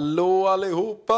[0.00, 1.14] Hallå allihopa!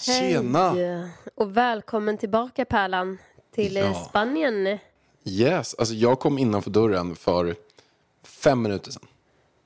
[0.00, 0.70] Tjena!
[0.70, 3.18] Hej och välkommen tillbaka Pärlan
[3.54, 3.94] till Ja.
[3.94, 4.78] Spanien.
[5.24, 7.54] Yes, alltså jag kom innanför dörren för
[8.24, 9.06] fem minuter sedan.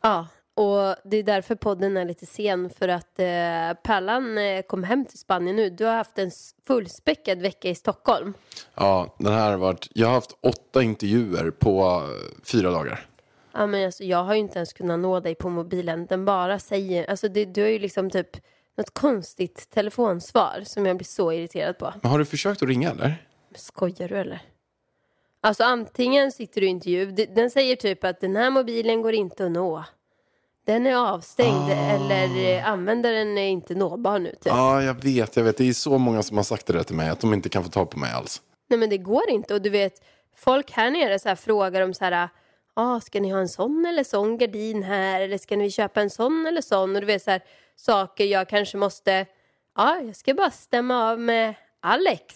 [0.03, 4.85] Ja, och det är därför podden är lite sen för att eh, Pärlan eh, kom
[4.85, 5.71] hem till Spanien nu.
[5.71, 6.31] Du har haft en
[6.67, 8.35] fullspäckad vecka i Stockholm.
[8.75, 13.07] Ja, den här har varit, jag har haft åtta intervjuer på eh, fyra dagar.
[13.55, 16.07] Ja, men alltså, jag har ju inte ens kunnat nå dig på mobilen.
[16.07, 18.37] Den bara säger, alltså det, du har ju liksom typ
[18.77, 21.95] något konstigt telefonsvar som jag blir så irriterad på.
[22.03, 23.27] Men har du försökt att ringa eller?
[23.55, 24.43] Skojar du eller?
[25.41, 29.47] Alltså antingen sitter du i intervju, den säger typ att den här mobilen går inte
[29.47, 29.85] att nå.
[30.67, 34.47] Den är avstängd eller eh, användaren är inte nåbar nu typ.
[34.47, 35.57] Ja, jag vet, jag vet.
[35.57, 37.65] Det är så många som har sagt det där till mig, att de inte kan
[37.65, 38.43] få tag på mig alls.
[38.69, 39.93] Nej men det går inte och du vet,
[40.37, 42.29] folk här nere så här frågar om så här,
[42.75, 46.11] ah, ska ni ha en sån eller sån gardin här eller ska ni köpa en
[46.11, 47.43] sån eller sån och du vet så här
[47.77, 49.27] saker jag kanske måste,
[49.77, 52.35] ja jag ska bara stämma av med Alex.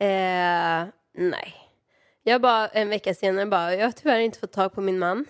[0.00, 1.54] Eh, nej.
[2.22, 5.24] Jag bara en vecka senare bara, jag har tyvärr inte fått tag på min man.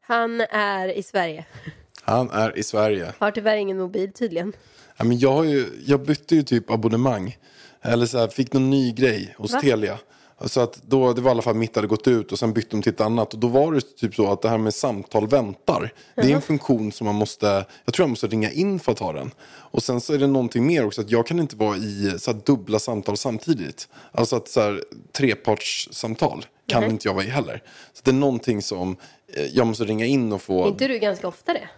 [0.00, 1.44] Han är i Sverige.
[2.04, 3.12] Han är i Sverige.
[3.18, 4.52] Har tyvärr ingen mobil tydligen.
[4.96, 7.36] Ja, men jag, har ju, jag bytte ju typ abonnemang.
[7.82, 9.60] Eller så här, fick någon ny grej hos Va?
[9.60, 9.98] Telia.
[10.46, 12.68] Så att då, det var i alla fall mitt hade gått ut och sen bytte
[12.70, 13.34] de till ett annat.
[13.34, 15.92] Och då var det typ så att det här med samtal väntar.
[16.14, 18.98] Det är en funktion som man måste, jag tror jag måste ringa in för att
[18.98, 19.30] ha den.
[19.44, 22.32] Och sen så är det någonting mer också att jag kan inte vara i så
[22.32, 23.88] dubbla samtal samtidigt.
[24.12, 24.82] Alltså att så här,
[25.12, 27.62] trepartssamtal kan inte jag vara i heller.
[27.92, 28.96] Så det är någonting som
[29.36, 30.64] eh, jag måste ringa in och få.
[30.64, 31.68] Är inte du ganska ofta det?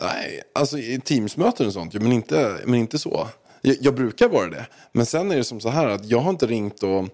[0.00, 3.28] Nej, alltså i Teamsmöten och sånt, men inte, men inte så.
[3.60, 4.66] Jag, jag brukar vara det.
[4.92, 7.08] Men sen är det som så här att jag har inte ringt och,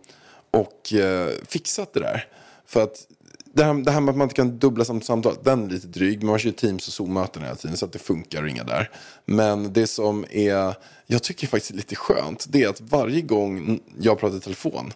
[0.52, 2.26] och eh, fixat det där.
[2.66, 3.06] För att
[3.54, 5.86] det här, det här med att man inte kan dubbla samt samtal, den är lite
[5.86, 6.18] dryg.
[6.18, 8.64] Men man kör ju Teams och Zoom-möten hela tiden så att det funkar att ringa
[8.64, 8.90] där.
[9.24, 10.74] Men det som är,
[11.06, 14.92] jag tycker faktiskt är lite skönt, det är att varje gång jag pratar i telefon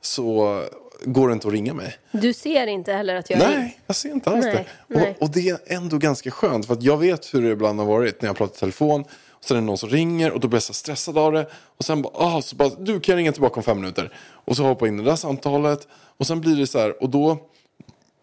[0.00, 0.62] så
[1.04, 1.96] går det inte att ringa mig.
[2.12, 4.94] Du ser inte heller att jag är Nej, jag ser inte alls Nej, det.
[4.94, 5.16] nej.
[5.18, 6.66] Och, och det är ändå ganska skönt.
[6.66, 9.04] För att jag vet hur det ibland har varit när jag pratar i telefon.
[9.40, 11.46] Och sen är det någon som ringer och då blir jag så stressad av det.
[11.76, 14.12] Och sen bara, ah, så bara, du kan jag ringa tillbaka om fem minuter.
[14.18, 15.88] Och så hoppa in i det där samtalet.
[16.16, 17.38] Och sen blir det så här, och då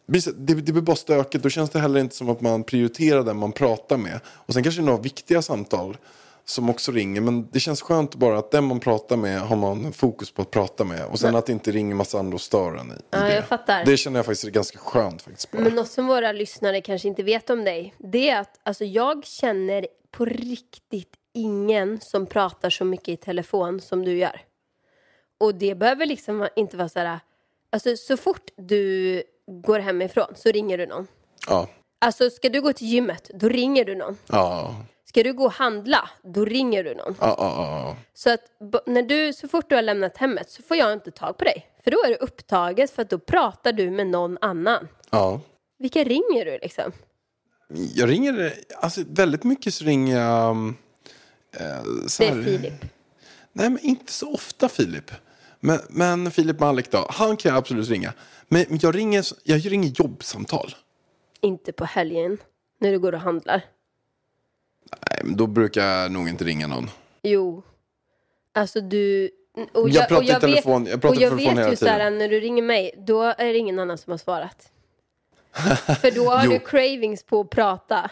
[0.07, 1.43] det, det, blir bara stökigt.
[1.43, 4.19] Då känns det heller inte som att man prioriterar den man pratar med.
[4.27, 5.97] Och sen kanske det är några viktiga samtal
[6.45, 7.21] som också ringer.
[7.21, 10.51] Men det känns skönt bara att den man pratar med har man fokus på att
[10.51, 11.05] prata med.
[11.05, 13.35] Och sen att det inte ringer massa andra och stör en i Ja, det.
[13.35, 13.85] jag fattar.
[13.85, 15.51] Det känner jag faktiskt är ganska skönt faktiskt.
[15.51, 15.61] Bara.
[15.61, 19.25] Men något som våra lyssnare kanske inte vet om dig, det är att alltså, jag
[19.25, 24.41] känner på riktigt ingen som pratar så mycket i telefon som du gör.
[25.39, 27.19] Och det behöver liksom inte vara så här,
[27.69, 29.23] alltså så fort du
[29.63, 31.07] går hemifrån så ringer du någon.
[31.47, 31.69] Ja.
[32.01, 34.17] Alltså ska du gå till gymmet, då ringer du någon.
[34.27, 37.15] Ja, Ska du gå och handla, då ringer du någon.
[37.19, 37.95] ja, ja, ja.
[38.13, 38.41] Så att
[38.85, 41.67] när du, så fort du har lämnat hemmet så får jag inte tag på dig.
[41.83, 44.87] För då är du upptaget för att då pratar du med någon annan.
[45.09, 45.41] ja.
[45.79, 46.91] Vilka ringer du liksom?
[47.93, 50.51] Jag ringer, alltså väldigt mycket så ringer jag...
[50.51, 50.77] um,
[51.51, 52.73] eh, så Det är Filip.
[53.53, 55.11] Nej, men inte så ofta Filip.
[55.59, 58.13] Men, men Filip Malik då, han kan jag absolut ringa.
[58.47, 60.75] Men jag ringer, jag ringer jobbsamtal.
[61.41, 62.37] Inte på helgen.
[62.79, 63.61] När du går och handlar.
[65.11, 66.89] Nej, men då brukar jag nog inte ringa någon.
[67.23, 67.63] Jo.
[68.53, 69.29] Alltså du...
[69.73, 71.85] Och Jag pratar i vet- telefon- jag pratar och jag telefon vet hela ju så
[71.87, 72.17] här, tiden.
[72.17, 74.71] när du ringer mig, då är det ingen annan som har svarat.
[76.01, 78.11] För då har du cravings på att prata.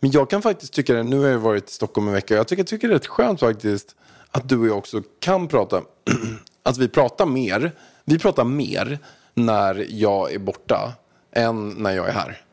[0.00, 2.48] Men jag kan faktiskt tycka det, nu har jag varit i Stockholm en vecka, jag
[2.48, 3.96] tycker, jag tycker det är rätt skönt faktiskt
[4.30, 5.82] att du och jag också kan prata,
[6.62, 7.72] att vi pratar mer,
[8.04, 8.98] vi pratar mer
[9.34, 10.92] när jag är borta
[11.32, 12.44] än när jag är här.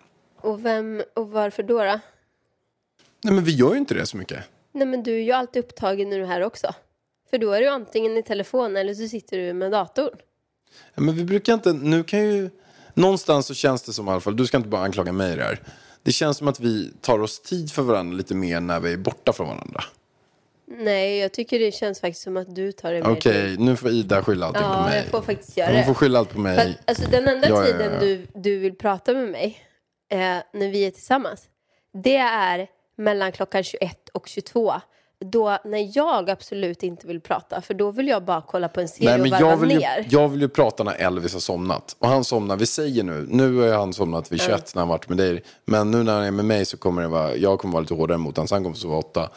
[0.42, 1.84] Och vem och varför då?
[1.84, 2.00] då?
[3.22, 4.40] Nej men vi gör ju inte det så mycket.
[4.72, 6.74] Nej men du är ju alltid upptagen när du är här också.
[7.30, 10.16] För då är du antingen i telefon eller så sitter du med datorn.
[10.96, 12.50] Ja, men vi brukar inte, nu kan ju,
[13.00, 15.36] någonstans så känns det som i alla fall, du ska inte bara anklaga mig i
[15.36, 15.60] det här.
[16.04, 18.98] Det känns som att vi tar oss tid för varandra lite mer när vi är
[18.98, 19.84] borta från varandra.
[20.68, 23.90] Nej, jag tycker det känns faktiskt som att du tar det mer Okej, nu får
[23.90, 24.98] Ida skylla allting på Ja, mig.
[24.98, 25.86] jag får faktiskt göra Hon det.
[25.86, 26.58] får skylla allt på För mig.
[26.80, 28.00] att, alltså, den enda Ja, ja, tiden ja.
[28.00, 29.60] Du, du vill prata med mig
[30.12, 30.18] eh,
[30.54, 31.42] när vi är tillsammans,
[32.04, 32.68] det är
[32.98, 34.74] mellan klockan 21 och 22.
[35.26, 38.88] Då när jag absolut inte vill prata, för då vill jag bara kolla på en
[38.88, 40.08] serie Nej, men och varva jag vill, ju, ner.
[40.10, 41.96] jag vill ju prata när Elvis har somnat.
[42.00, 45.10] Och han somnar, vi säger nu, nu har han somnat vid 21 när han varit
[45.10, 45.44] med dig.
[45.66, 47.94] Men nu när han är med mig så kommer det vara, jag kommer vara lite
[47.94, 49.30] hårdare mot honom, så han kommer sova åtta.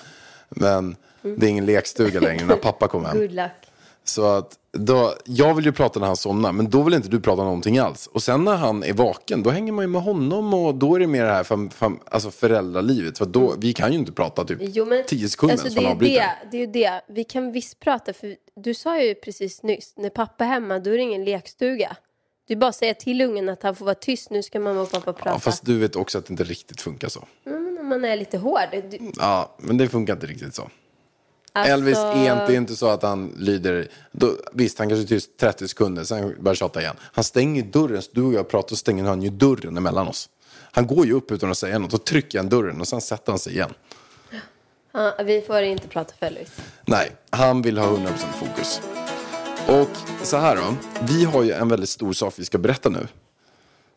[0.49, 3.19] Men det är ingen lekstuga längre när pappa kommer hem.
[3.19, 3.72] Good luck.
[4.05, 7.21] Så att då, jag vill ju prata när han somnar, men då vill inte du
[7.21, 8.07] prata någonting alls.
[8.07, 11.01] Och sen när han är vaken, då hänger man ju med honom och då är
[11.01, 13.19] det mer det här fam, fam, alltså föräldralivet.
[13.19, 15.95] För då, vi kan ju inte prata typ Jo, men, tio sekunder alltså, det, är
[15.95, 17.01] det, det är ju det.
[17.09, 20.91] Vi kan visst prata, för du sa ju precis nyss, när pappa är hemma, då
[20.91, 21.97] är det ingen lekstuga.
[22.49, 25.13] Du bara säger till ungen att han får vara tyst, nu ska mamma och pappa
[25.13, 25.31] prata.
[25.31, 27.25] Ja, fast du vet också att det inte riktigt funkar så.
[27.47, 28.61] Om man är lite hård.
[28.91, 30.71] Du, Ja, men det funkar inte riktigt så.
[31.53, 35.37] Alltså, Elvis är inte, inte så att han lyder, då, visst han kanske är tyst
[35.41, 36.97] 30 sekunder, sen börjar tjata igen.
[37.01, 40.29] Han stänger dörren, så du och jag pratar, så stänger han ju dörren emellan oss.
[40.73, 43.33] Han går ju upp utan att säga något, då trycker han dörren och sen sätter
[43.33, 43.75] han sig igen.
[44.93, 46.51] Ja, vi får inte prata för Elvis.
[46.87, 48.81] Nej, han vill ha 100% fokus.
[49.69, 49.89] Och
[50.27, 50.75] så här då,
[51.09, 53.09] vi har ju en väldigt stor sak vi ska berätta nu.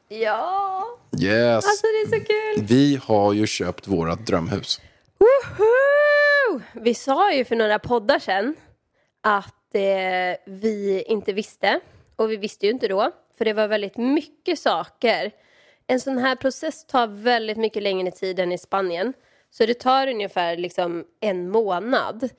[0.08, 0.72] Ja,
[1.20, 2.66] Yes, alltså det är så kul.
[2.68, 4.82] vi har ju köpt vårat drömhus.
[5.18, 5.66] Woho!
[6.74, 8.56] Vi sa ju för några poddar sen
[9.22, 11.80] att eh, vi inte visste.
[12.16, 15.32] Och vi visste ju inte då, för det var väldigt mycket saker.
[15.88, 19.14] En sån här process tar väldigt mycket längre tid än i Spanien.
[19.50, 22.30] Så det tar ungefär liksom en månad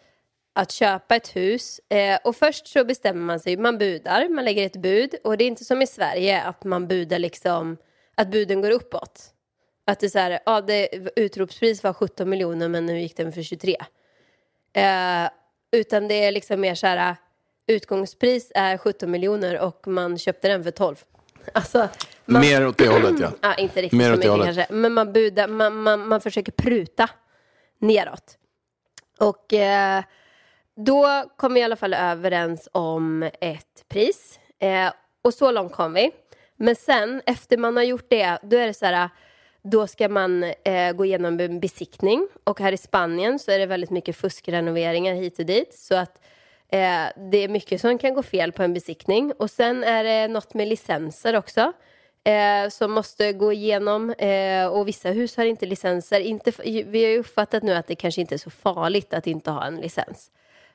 [0.53, 1.81] att köpa ett hus.
[1.89, 5.15] Eh, och först så bestämmer man sig, man budar, man lägger ett bud.
[5.25, 7.77] Och det är inte som i Sverige att man budar liksom,
[8.15, 9.33] att buden går uppåt.
[9.87, 13.33] Att det är så här, ja det utropspris var 17 miljoner men nu gick den
[13.33, 13.77] för 23.
[14.77, 15.31] Eh,
[15.73, 17.17] utan det är liksom mer så här,
[17.67, 20.97] utgångspris är 17 miljoner och man köpte den för 12.
[21.53, 21.89] Alltså,
[22.25, 23.31] man, Mer åt det hållet ja.
[23.41, 24.67] Ja, inte riktigt Mer så mycket kanske.
[24.71, 27.11] Men man, budar, man, man, man försöker pruta
[27.79, 28.39] neråt.
[29.21, 30.03] Och eh,
[30.77, 34.41] då kom vi i alla fall överens om ett pris.
[34.59, 36.11] Eh, och så långt kom vi.
[36.57, 39.09] Men sen, efter man har gjort det, då är det så här,
[39.71, 42.29] då ska man eh, gå igenom en besiktning.
[42.45, 45.75] Och här i Spanien så är det väldigt mycket fuskrenoveringar hit och dit.
[45.75, 46.21] Så att
[46.69, 49.33] eh, det är mycket som kan gå fel på en besiktning.
[49.39, 51.73] Och sen är det något med licenser också.
[52.25, 56.21] Eh, som måste gå igenom eh, och vissa hus har inte licenser.
[56.21, 59.51] Inte, vi har ju uppfattat nu att det kanske inte är så farligt att inte
[59.51, 60.31] ha en licens.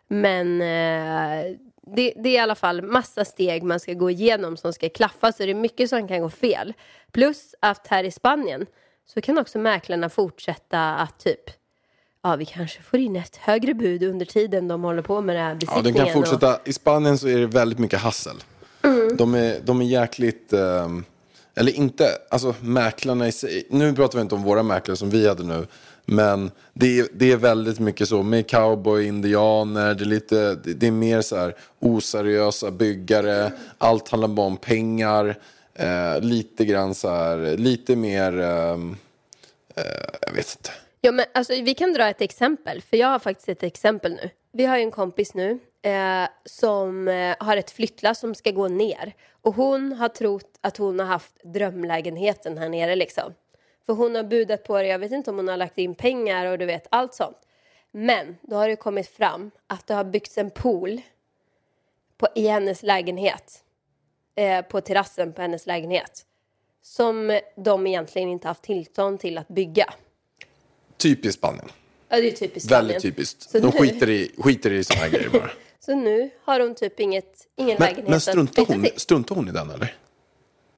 [0.08, 1.56] Men eh,
[1.96, 5.32] det, det är i alla fall massa steg man ska gå igenom som ska klaffa
[5.32, 6.74] så det är mycket som kan gå fel.
[7.12, 8.66] Plus att här i Spanien
[9.14, 11.40] så kan också mäklarna fortsätta att typ
[12.24, 15.40] Ja, vi kanske får in ett högre bud under tiden de håller på med det
[15.42, 15.84] här Ja, besiktningen.
[15.84, 16.60] den kan och- fortsätta.
[16.66, 18.36] I Spanien så är det väldigt mycket hassel.
[19.18, 20.54] De, är, de är jäkligt...
[20.54, 21.06] ehm,
[21.56, 23.68] eller inte, alltså mäklarna i sig.
[23.70, 25.68] Nu pratar vi inte om våra mäklare som vi hade nu.
[26.06, 29.94] Men det är, det är väldigt mycket så med cowboy, indianer.
[29.94, 33.52] Det är, lite, det, är mer så här oseriösa byggare.
[33.78, 35.36] Allt handlar bara om pengar.
[35.74, 38.40] Eh, lite grann så här, lite mer...
[38.40, 38.98] Ehm,
[39.76, 39.84] eh,
[40.22, 40.70] jag vet inte.
[41.02, 44.30] Ja, men alltså, vi kan dra ett exempel, för jag har faktiskt ett exempel nu.
[44.54, 48.68] Vi har ju en kompis nu eh, som eh, har ett flyttlass som ska gå
[48.68, 49.14] ner.
[49.42, 53.34] Och hon har trott att hon har haft drömlägenheten här nere liksom.
[53.86, 56.46] För hon har budat på det, jag vet inte om hon har lagt in pengar
[56.46, 57.38] och du vet allt sånt.
[57.92, 61.02] Men då har det kommit fram att det har byggts en pool
[62.18, 63.64] på, i hennes lägenhet.
[64.36, 66.26] Eh, på terrassen på hennes lägenhet.
[66.82, 69.94] Som de egentligen inte haft tillstånd till att bygga.
[70.98, 71.70] Typiskt Spanien.
[72.10, 72.88] Ja, det är typiskt Spanien.
[72.88, 73.42] Väldigt typiskt.
[73.42, 75.52] Så De nu- skiter i, skiter i sådana här grejer bara.
[75.80, 79.48] Så nu har hon typ inget, ingen Men, lägenhet men att struntar, hon, struntar hon
[79.48, 79.96] i den eller?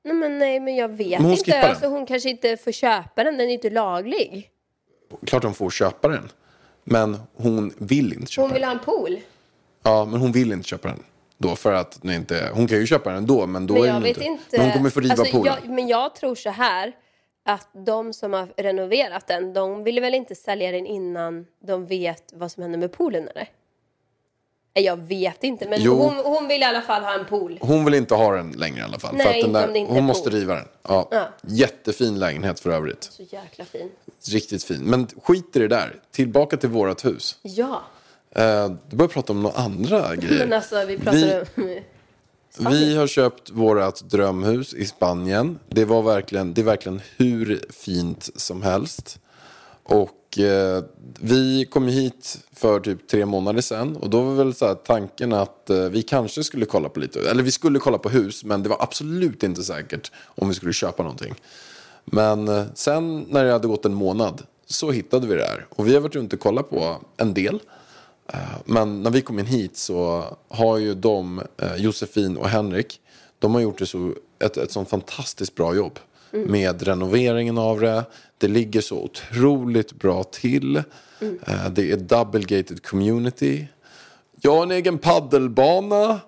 [0.04, 1.52] Nej men, nej, men jag vet Men hon inte.
[1.52, 1.70] den.
[1.70, 4.50] Alltså, hon kanske inte får köpa den, den är inte laglig.
[5.26, 6.30] Klart hon får köpa den.
[6.84, 8.70] Men hon vill inte köpa Hon vill den.
[8.70, 9.20] ha en pool.
[9.84, 11.04] Ja, men hon vill inte köpa den.
[11.38, 13.88] Då för att den inte, hon kan ju köpa den ändå men då Men är
[13.88, 14.26] jag den vet inte.
[14.26, 14.44] inte.
[14.58, 15.54] Men hon kommer få riva alltså, poolen.
[15.64, 16.94] jag, Men jag tror så här.
[17.46, 22.24] Att de som har renoverat den, de vill väl inte sälja den innan de vet
[22.34, 23.48] vad som händer med poolen eller?
[24.74, 25.96] Jag vet inte, men Jo.
[25.98, 27.58] hon, hon vill i alla fall ha en pool.
[27.62, 29.16] Hon vill inte ha den längre i alla fall.
[29.16, 30.40] Nej, för att den där, inte hon måste pool.
[30.40, 30.68] riva den.
[30.88, 31.08] Ja.
[31.12, 31.30] Ja.
[31.42, 33.04] Jättefin lägenhet för övrigt.
[33.04, 33.90] Så jäkla fin.
[34.32, 34.82] Riktigt fin.
[34.82, 35.96] Men skit i det där.
[36.12, 37.38] Tillbaka till vårt hus.
[37.42, 37.82] Ja,
[38.36, 40.46] Eh, du börjar prata om några andra grejer.
[40.48, 41.80] men alltså vi pratade om...
[42.72, 45.60] Vi har köpt vårt drömhus i Spanien.
[45.70, 49.20] Det, var verkligen, det är verkligen hur fint som helst.
[49.84, 50.84] Och eh,
[51.20, 53.96] vi kom hit för typ tre månader sedan.
[53.96, 57.30] Och då var väl så här tanken att eh, vi kanske skulle kolla på lite,
[57.30, 58.44] eller vi skulle kolla på hus.
[58.44, 61.36] Men det var absolut inte säkert om vi skulle köpa någonting.
[62.06, 65.66] Men eh, sen när det hade gått en månad så hittade vi det här.
[65.70, 67.60] Och vi har varit runt och kollat på en del.
[68.28, 73.00] Eh, men när vi kom in hit så har ju de, eh, Josefin och Henrik,
[73.40, 76.00] de har gjort det så, ett, ett sånt fantastiskt bra jobb.
[76.34, 78.04] Med renoveringen av det.
[78.38, 80.76] Det ligger så otroligt bra till.
[80.78, 83.68] Eh, Det är double gated community.
[84.42, 86.20] Jag har en egen paddelbana.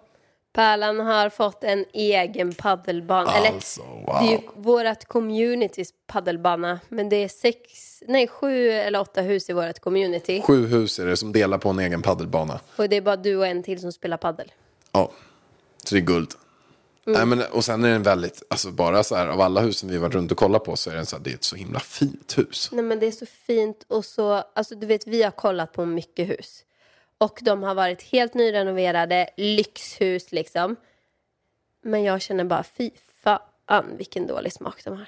[0.54, 3.30] Pärlan har fått en egen paddelbana.
[3.32, 4.18] Alltså, Eller, wow.
[4.22, 6.80] det är ju vårt communitys paddelbana.
[6.90, 7.60] Men det är sex,
[8.08, 10.42] nej sju eller åtta hus i vårt community.
[10.42, 12.60] Sju hus är det som delar på en egen paddelbana.
[12.76, 14.52] Och det är bara du och en till som spelar paddel.
[14.92, 15.12] Ja,
[15.86, 16.30] så det är guld.
[17.08, 19.98] Nej, men, och sen är den väldigt, alltså bara så här av alla husen vi
[19.98, 21.80] varit runt och kollat på så är den så här, det är ett så himla
[21.80, 22.70] fint hus.
[22.72, 25.86] Nej men det är så fint och så, alltså du vet vi har kollat på
[25.86, 26.64] mycket hus.
[27.18, 30.76] Och de har varit helt nyrenoverade, lyxhus liksom.
[31.82, 32.92] Men jag känner bara fy
[33.24, 35.08] fan vilken dålig smak de har.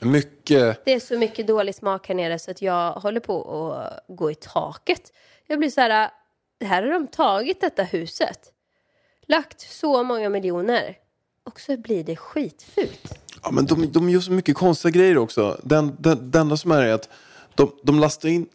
[0.00, 4.04] Mycket, Det är så mycket dålig smak här nere så att jag håller på att
[4.08, 5.12] gå i taket.
[5.46, 6.10] Jag blir så här,
[6.64, 8.52] här har de tagit detta huset.
[9.22, 10.96] Lagt så många miljoner.
[11.46, 13.18] Och så blir det skitfult.
[13.42, 15.60] ja men de, de gör så mycket konstiga grejer också.
[15.62, 17.08] Den, den, det enda som är är att
[17.54, 18.46] de, de lastar in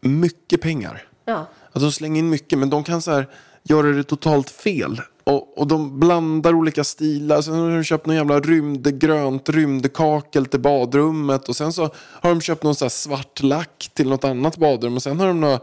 [0.00, 1.08] mycket pengar.
[1.24, 1.46] Ja.
[1.66, 3.28] Alltså de slänger in mycket men de kan så här
[3.62, 5.00] göra det totalt fel.
[5.24, 7.42] Och, och de blandar olika stilar.
[7.42, 11.48] Sen har de köpt någon jävla rymd, grönt rymdkakel till badrummet.
[11.48, 14.96] Och sen så har de köpt någon så här svart lack till något annat badrum.
[14.96, 15.60] Och sen har de några,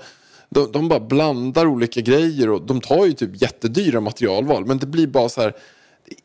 [0.49, 2.49] de, de bara blandar olika grejer.
[2.49, 4.65] Och de tar ju typ jättedyra materialval.
[4.65, 5.53] Men det blir bara så här,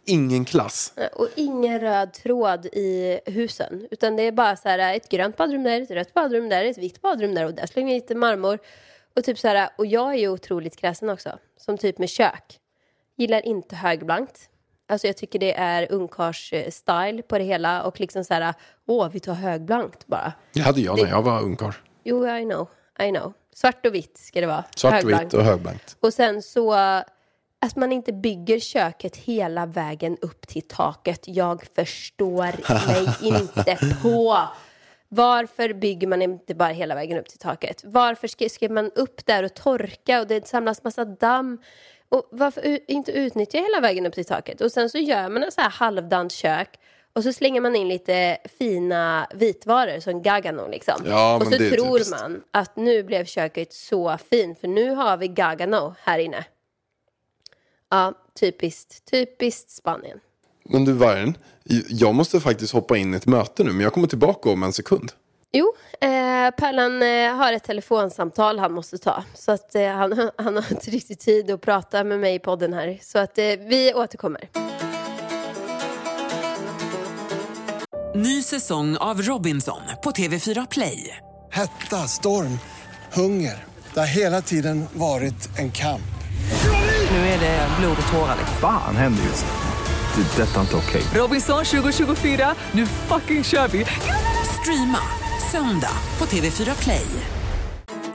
[0.05, 0.93] ingen klass.
[1.13, 3.89] Och ingen röd tråd i husen.
[3.91, 6.79] Utan det är bara så här ett grönt badrum där, ett rött badrum där, ett
[6.79, 8.59] vitt badrum där och där slänger vi lite marmor.
[9.17, 11.39] Och typ så här, och jag är ju otroligt kräsen också.
[11.57, 12.59] Som typ med kök.
[13.17, 14.41] Gillar inte högblankt.
[14.89, 18.55] Alltså jag tycker det är ungkars-style på det hela och liksom så här,
[18.87, 20.33] åh vi tar högblankt bara.
[20.53, 21.73] Det hade jag när jag var ungkarl.
[22.05, 22.69] Jo, I know,
[23.01, 23.33] I know.
[23.55, 24.65] Svart och vitt ska det vara.
[24.77, 25.25] Svart, Högblankt.
[25.27, 25.97] vitt och högblankt.
[26.01, 26.75] Och sen så
[27.59, 31.21] att man inte bygger köket hela vägen upp till taket.
[31.29, 34.39] Jag förstår mig inte på.
[35.09, 37.83] Varför bygger man inte bara hela vägen upp till taket?
[37.85, 41.59] Varför ska, man upp där och torka och det samlas massa damm?
[42.09, 44.61] Och varför inte utnyttja hela vägen upp till taket?
[44.61, 46.79] Och sen så gör man en så här halvdant kök
[47.13, 50.95] och så slänger man in lite fina vitvaror som Gagano liksom.
[51.07, 52.11] Ja, och så tror typiskt.
[52.11, 56.45] man att nu blev köket så fint för nu har vi Gagano här inne.
[57.91, 60.19] Ja, typiskt, typiskt Spanien.
[60.65, 61.37] Men du Vargen,
[61.89, 63.73] jag måste faktiskt hoppa in i ett möte nu.
[63.73, 65.13] Men jag kommer tillbaka om en sekund.
[65.53, 69.25] Jo, eh, Pärlan eh, har ett telefonsamtal han måste ta.
[69.35, 72.73] Så att eh, han, han har inte riktigt tid att prata med mig i podden
[72.73, 72.99] här.
[73.03, 74.49] Så att eh, vi återkommer.
[78.15, 81.17] Ny säsong av Robinson på TV4 Play.
[81.51, 82.59] Hetta, storm,
[83.13, 83.65] hunger.
[83.95, 86.16] Det har hela tiden varit en kamp.
[87.11, 88.37] Nu är det blod och tårar.
[88.39, 88.57] liksom.
[88.61, 90.23] Fan händer just nu.
[90.37, 90.43] Det.
[90.43, 91.03] är Detta är inte okej.
[91.15, 93.87] Robinson 2024, nu fucking kör vi!
[94.63, 94.99] Streama
[95.53, 97.07] söndag på TV4 Play.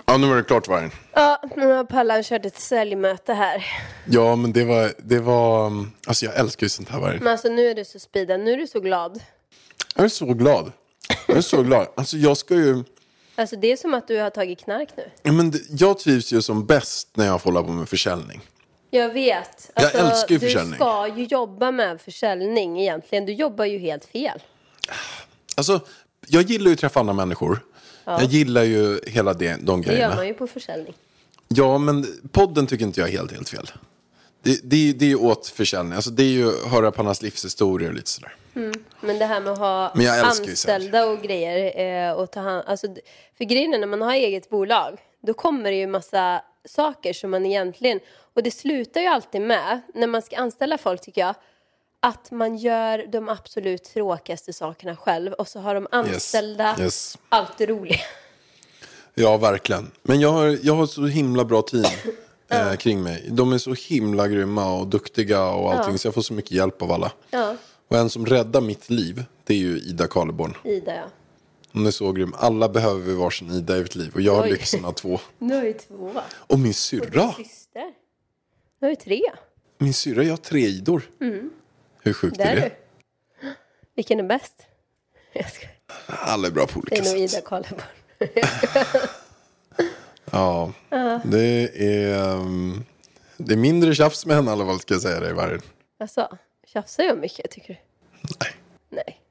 [0.05, 0.91] Ja, nu var det klart Vargen.
[1.13, 3.65] Ja, nu har Pärlan kört ett säljmöte här.
[4.05, 5.65] Ja, men det var, det var...
[5.65, 7.23] um, Alltså jag älskar ju sånt här Vargen.
[7.23, 9.19] Men alltså nu är du så speedad, nu är du så glad.
[9.95, 10.71] Jag är så glad.
[11.27, 11.87] Jag är så glad.
[11.95, 12.83] Alltså jag ska ju...
[13.35, 15.03] Alltså det är som att du har tagit knark nu.
[15.23, 18.41] Ja, men det, jag trivs ju som bäst när jag får hålla på med försäljning.
[18.93, 19.71] Jag vet.
[19.75, 20.75] Jag Alltså, älskar ju du försäljning.
[20.75, 23.25] ska ju jobba med försäljning egentligen.
[23.25, 24.41] Du jobbar ju helt fel.
[25.57, 25.79] Alltså,
[26.27, 27.59] jag gillar ju att träffa andra människor.
[28.05, 30.15] Jag gillar ju hela det, de Det gör grejerna.
[30.15, 30.93] man ju på försäljning.
[31.47, 33.67] Ja, men podden tycker inte jag är helt, helt fel.
[34.43, 35.93] Det, det, det är ju åt försäljning.
[35.95, 38.35] Alltså, det är ju att höra på hans livshistorier och lite sådär.
[39.01, 42.87] Men det här med att ha jag anställda och grejer eh, och ta hand, alltså,
[43.37, 47.31] För grejen är när man har eget bolag, då kommer det ju massa saker som
[47.31, 47.99] man egentligen,
[48.33, 51.35] och det slutar ju alltid med, när man ska anställa folk tycker jag,
[51.99, 57.17] att man gör de absolut tråkigaste sakerna själv och så har de anställda yes.
[57.29, 57.99] allt det roliga.
[59.13, 59.91] Ja, verkligen.
[60.01, 61.85] Men jag har, jag har så himla bra team.
[62.51, 63.25] eh, kring mig.
[63.31, 65.97] De är så himla grymma och duktiga och allting.
[65.97, 67.11] Så jag får så mycket hjälp av alla.
[67.29, 67.55] Ja,
[67.87, 70.57] Och en som räddar mitt liv, det är ju Ida Karleborn.
[70.63, 71.03] Ida ja.
[71.73, 72.33] Hon är så grym.
[72.37, 74.11] Alla behöver vi varsin Ida i vårt liv.
[74.13, 74.51] Och jag har Oj.
[74.51, 75.19] lyxen av två.
[75.39, 76.21] Nu har vi två.
[76.33, 77.33] Och min Och syrra.
[77.37, 77.93] din syster.
[78.79, 79.21] Nu har vi tre.
[79.77, 81.01] Min syrra, jag har tre Idor.
[82.03, 82.55] Hur sjukt Mm.
[82.55, 82.75] Där är det?
[83.41, 83.47] du.
[83.95, 84.55] Vilken är bäst?
[85.33, 85.67] Jag ska...
[86.07, 87.39] Alla är bra på Det olika är nog sätt.
[87.39, 87.81] Ida Karleborn.
[90.33, 90.71] Ja,
[91.23, 92.85] det är, um,
[93.37, 95.61] det är mindre tjafs med henne i alla fall ska jag säga dig Vargen.
[95.99, 96.37] Alltså,
[96.67, 97.79] tjafsar jag mycket tycker du?
[98.39, 98.51] Nej.
[98.89, 99.21] Nej.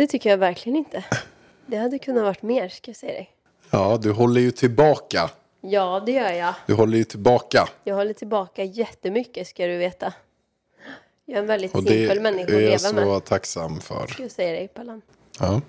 [0.00, 1.04] Det tycker jag verkligen inte.
[1.66, 3.30] Det hade kunnat varit mer ska jag säga dig.
[3.70, 5.30] Ja, du håller ju tillbaka.
[5.60, 6.54] Ja, det gör jag.
[6.66, 7.68] Du håller ju tillbaka.
[7.84, 10.12] Jag håller tillbaka jättemycket ska du veta.
[11.24, 13.24] Jag är en väldigt Och det simpel människa att är jag leva så med.
[13.24, 14.06] tacksam för.
[14.06, 15.02] Ska jag säga dig Pallan.
[15.38, 15.60] Ja,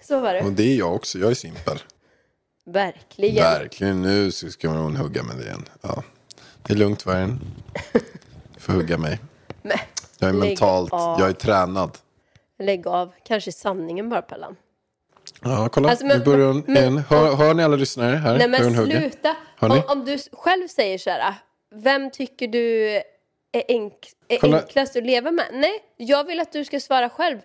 [0.00, 0.40] Så var det.
[0.40, 1.18] och det är jag också.
[1.18, 1.78] Jag är simpel.
[2.64, 3.44] Verkligen.
[3.44, 5.64] Verkligen, nu ska hon hugga med det igen.
[5.82, 6.02] Ja.
[6.62, 7.40] Det är lugnt Vargen.
[8.54, 9.18] Du får hugga mig.
[10.18, 11.98] Jag är mentalt, jag är tränad.
[12.58, 13.12] Lägg av.
[13.24, 14.56] Kanske sanningen bara Pallan.
[15.42, 15.90] Ja, kolla.
[15.90, 16.98] Alltså, men- nu börjar hon men- igen.
[16.98, 18.38] Hör, hör ni alla lyssnare här?
[18.38, 19.36] Nej men sluta.
[19.60, 21.34] Om, om du själv säger så här.
[21.74, 22.86] Vem tycker du
[23.52, 23.94] är, enk,
[24.28, 25.46] är enklast att leva med?
[25.52, 27.38] Nej, jag vill att du ska svara själv.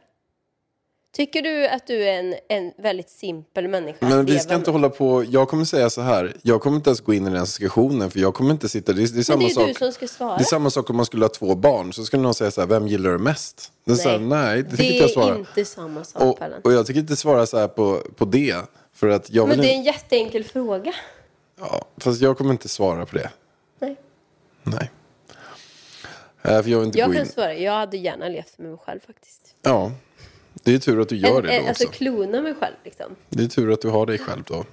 [1.13, 4.81] Tycker du att du är en, en väldigt simpel människa Men vi ska inte med?
[4.81, 7.43] hålla på, jag kommer säga så här, jag kommer inte ens gå in i den
[7.43, 9.67] diskussionen för jag kommer inte sitta, det är, det är Men samma det är sak.
[9.67, 10.37] du som ska svara.
[10.37, 12.61] Det är samma sak om man skulle ha två barn, så skulle någon säga så
[12.61, 13.71] här, vem gillar du mest?
[13.85, 16.85] Det är, så här, nej, det det inte är inte samma sak Och, och jag
[16.85, 18.55] tycker inte svara så här på, på det.
[18.93, 20.93] För att jag Men det är en jätteenkel fråga.
[21.59, 23.29] ja, fast jag kommer inte svara på det.
[23.79, 23.95] Nej.
[24.63, 24.91] Nej.
[26.43, 27.31] Äh, för jag vill inte Jag gå kan in.
[27.31, 29.41] svara, jag hade gärna levt med mig själv faktiskt.
[29.61, 29.91] Ja,
[30.63, 31.97] det är tur att du gör En- det då alltså också.
[31.97, 33.15] klona mig själv liksom.
[33.29, 34.65] Det är tur att du har dig själv då.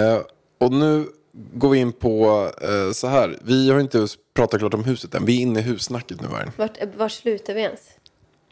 [0.00, 0.20] Eh,
[0.58, 3.38] och nu går vi in på eh, så här.
[3.42, 5.24] Vi har inte pratat klart om huset än.
[5.24, 6.28] Vi är inne i hussnacket nu.
[6.28, 6.52] Här.
[6.56, 7.80] Vart, var slutar vi ens?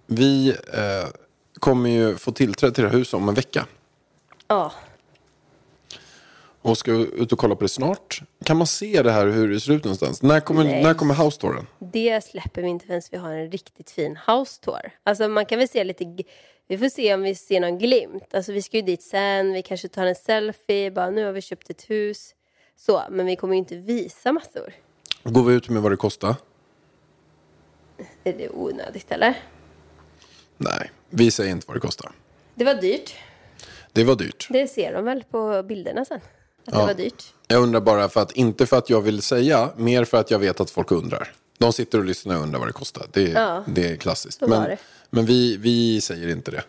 [0.07, 1.09] Vi eh,
[1.59, 3.67] kommer ju få tillträde till det här huset om en vecka.
[4.49, 4.73] Ja,
[6.63, 8.23] Och ska ut och kolla på det snart.
[8.45, 10.23] Kan man se det här hur det ser ut någonstans?
[10.23, 10.83] När kommer, Nej.
[10.83, 11.67] när kommer house touren?
[11.79, 14.91] det släpper vi inte förrän vi har en riktigt fin house tour.
[15.03, 16.17] Alltså man kan väl se lite,
[16.69, 18.35] vi får se om vi ser någon glimt.
[18.35, 21.41] Alltså vi ska ju dit sen, vi kanske tar en selfie, bara nu har vi
[21.41, 22.35] köpt ett hus.
[22.77, 24.73] Så, men vi kommer ju inte visa massor.
[25.25, 26.35] Går vi ut med vad det kostar?
[28.25, 29.35] Är det onödigt eller?
[30.57, 32.13] Nej, vi säger inte vad det kostar.
[32.55, 33.15] Det var dyrt.
[33.93, 34.47] Det var dyrt.
[34.51, 36.21] Det ser de väl på bilderna sen.
[36.71, 36.81] Att Ja.
[36.81, 37.25] det var dyrt.
[37.49, 40.39] Jag undrar bara för att, inte för att jag vill säga, mer för att jag
[40.39, 41.33] vet att folk undrar.
[41.59, 43.07] De sitter och lyssnar och undrar vad det kostar.
[43.13, 43.65] Det, Ja.
[43.67, 44.39] det är klassiskt.
[44.39, 44.77] Så Men, det.
[45.11, 46.63] men vi, vi säger inte det.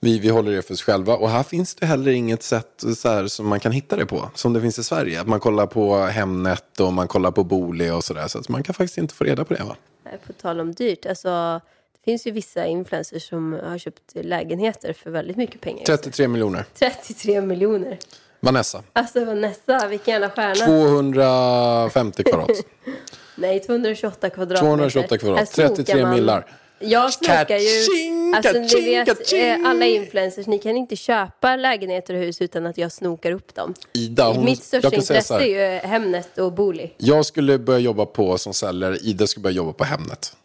[0.00, 1.16] Vi, vi håller det för oss själva.
[1.16, 4.30] Och här finns det heller inget sätt så här, som man kan hitta det på.
[4.34, 5.20] Som det finns i Sverige.
[5.20, 8.28] Att man kollar på Hemnet och man kollar på Booli och sådär.
[8.28, 9.76] Så att man kan faktiskt inte få reda på det va?
[10.26, 11.60] På tal om dyrt, alltså
[11.92, 15.84] det finns ju vissa influencers som har köpt lägenheter för väldigt mycket pengar.
[15.84, 16.64] 33 miljoner.
[16.74, 17.98] 33 miljoner.
[18.40, 18.82] Vanessa.
[18.92, 20.66] Alltså Vanessa, vilken jävla stjärna.
[20.66, 22.50] 250 kvadrat.
[23.34, 24.66] Nej, 228 kvadratmeter.
[24.66, 25.38] 228 kvadrat.
[25.38, 26.46] Här snokar 33 man- millar.
[26.78, 28.34] Jag snokar ju.
[28.34, 32.78] Alltså ni vet, eh, alla influencers, ni kan inte köpa lägenheter och hus utan att
[32.78, 33.74] jag snokar upp dem.
[33.92, 36.92] Ida, hon, Mitt största intresse är ju Hemnet och Booli.
[36.96, 38.96] Jag skulle börja jobba på som säljare.
[38.96, 40.36] Ida skulle börja jobba på Hemnet.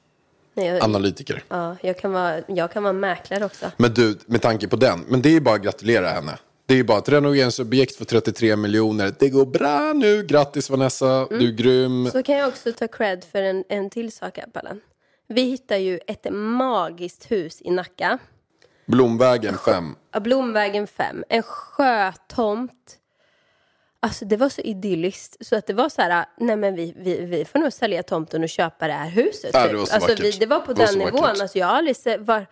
[0.54, 1.43] Nej, jag, Analytiker.
[1.49, 3.71] ja, jag, kan vara, jag kan vara mäklare också.
[3.78, 5.06] Men du, med tanke på den.
[5.08, 6.38] Men det är bara att gratulera henne.
[6.69, 9.13] Det är bara ett renoveringsobjekt för 33 miljoner.
[9.19, 10.23] Det går bra nu.
[10.23, 11.27] Grattis Vanessa.
[11.29, 12.10] Du är grym.
[12.12, 14.82] Så kan jag också ta cred för en, en till sak här, Pallan.
[15.27, 18.17] Vi hittar ju ett magiskt hus i Nacka.
[18.86, 19.95] Blomvägen 5.
[20.13, 21.23] Ja, Blomvägen 5.
[21.29, 22.97] En sjötomt.
[23.99, 27.25] Alltså det var så idylliskt så att det var så här, nej men vi, vi,
[27.25, 29.49] vi får nog sälja tomten och köpa det här huset.
[29.53, 29.77] Ja, det typ.
[29.77, 30.25] var så alltså, vackert.
[30.25, 31.21] vi, det var på Det var den så nivån.
[31.21, 31.41] vackert.
[31.41, 32.45] Alltså, jag har aldrig sett, var,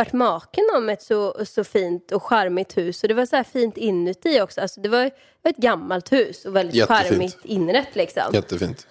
[0.00, 3.02] varit maken om ett så, så fint och charmigt hus.
[3.02, 4.60] Och det var så här fint inuti också.
[4.60, 7.10] Alltså, det var, det var ett gammalt hus och väldigt Jättefint.
[7.10, 8.22] charmigt inrätt liksom.
[8.32, 8.86] Jättefint.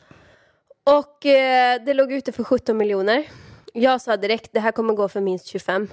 [0.84, 3.24] Och eh, det låg ute för 17 miljoner.
[3.74, 5.88] Jag sa direkt, det här kommer gå för minst 25.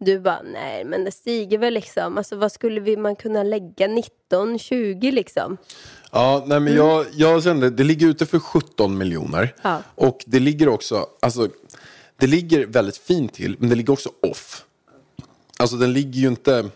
[0.00, 2.18] Du bara, nej men det stiger väl liksom.
[2.18, 5.56] Alltså vad skulle vi, man kunna lägga 19, 20 liksom?
[6.12, 9.54] Ja, nej men jag, jag kände, det ligger ute för 17 miljoner.
[9.62, 9.82] Ja.
[9.94, 11.48] Och det ligger också, alltså,
[12.20, 14.64] det ligger väldigt fint till, men det ligger också off.
[15.58, 16.70] Alltså den ligger ju inte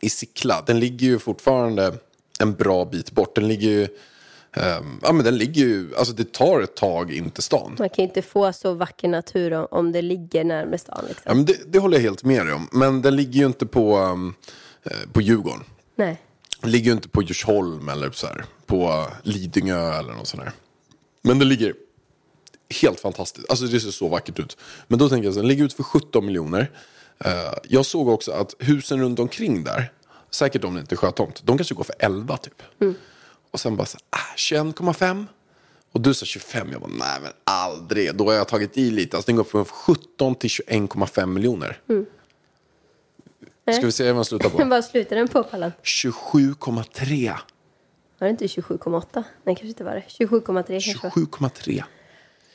[0.00, 1.94] i Sickla, den ligger ju fortfarande
[2.40, 3.34] en bra bit bort.
[3.34, 3.88] Den ligger ju,
[4.52, 7.76] ehm, ja men den ligger ju, alltså det tar ett tag in till stan.
[7.78, 11.22] Man kan inte få så vacker natur om, om det ligger närmare stan liksom.
[11.24, 12.68] Ja, men det, det håller jag helt med dig om.
[12.72, 14.34] Men den ligger ju inte på, um,
[14.84, 15.64] eh, på Djurgården.
[15.96, 16.22] Nej.
[16.60, 18.44] Den ligger ju inte på Djursholm eller så här.
[18.66, 20.52] på Lidingö eller något sånt där.
[21.22, 21.74] Men det ligger
[22.82, 23.50] helt fantastiskt.
[23.50, 24.56] Alltså det ser så vackert ut.
[24.88, 26.70] Men då tänker jag så här, den ligger ut för 17 miljoner.
[27.18, 27.30] Eh,
[27.68, 29.92] jag såg också att husen runt omkring där,
[30.30, 32.62] säkert om det inte är sjötomt, de kanske går för 11 typ.
[33.50, 35.26] Och sen bara så här, ah, 21,5.
[35.92, 38.14] Och du sa 25, jag bara nej men aldrig.
[38.16, 41.78] Då har jag tagit i lite, alltså den går från 17 till 21,5 miljoner.
[43.72, 44.64] Ska vi se vad den slutar på?
[44.64, 45.72] Vad slutar den på Pallan?
[45.82, 47.32] 27,3.
[48.18, 49.06] Var det inte 27,8?
[49.12, 50.04] Nej, kanske inte var det.
[50.08, 51.10] 27,3 kanske var.
[51.10, 51.84] 27,3.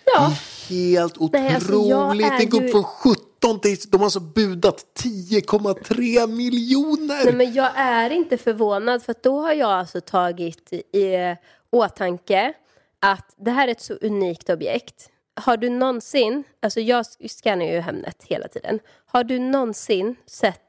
[0.06, 0.34] Ja,
[0.72, 1.34] Helt otroligt.
[1.34, 3.78] Nej, alltså, är Tänk upp från 17 till...
[3.90, 7.26] De har alltså budat 10,3 miljoner.
[7.26, 11.36] Nej, men jag är inte förvånad för då har jag alltså tagit i
[11.70, 12.54] åtanke
[13.00, 15.10] att det här är ett så unikt objekt.
[15.36, 18.80] Har du någonsin, alltså jag scannar ju Hemnet hela tiden.
[19.06, 20.62] Har du någonsin sett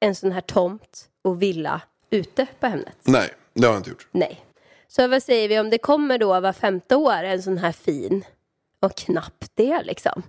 [0.00, 2.96] en sån här tomt och villa ute på Hemnet?
[3.02, 4.08] Nej, det har jag inte gjort.
[4.10, 4.44] Nej.
[4.88, 8.24] Så vad säger vi om det kommer då var femte år en sån här fin
[8.86, 10.22] och knappt det liksom.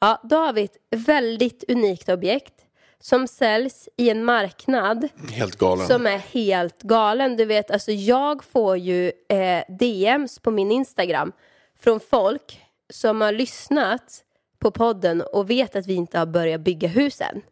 [0.00, 2.54] Ja, då har vi ett väldigt unikt objekt
[3.00, 5.86] som säljs i en marknad Helt galen.
[5.86, 7.36] som är helt galen.
[7.36, 11.32] Du vet, alltså jag får ju eh, DMs på min Instagram
[11.80, 12.60] från folk
[12.92, 14.24] som har lyssnat
[14.58, 17.42] på podden och vet att vi inte har börjat bygga husen.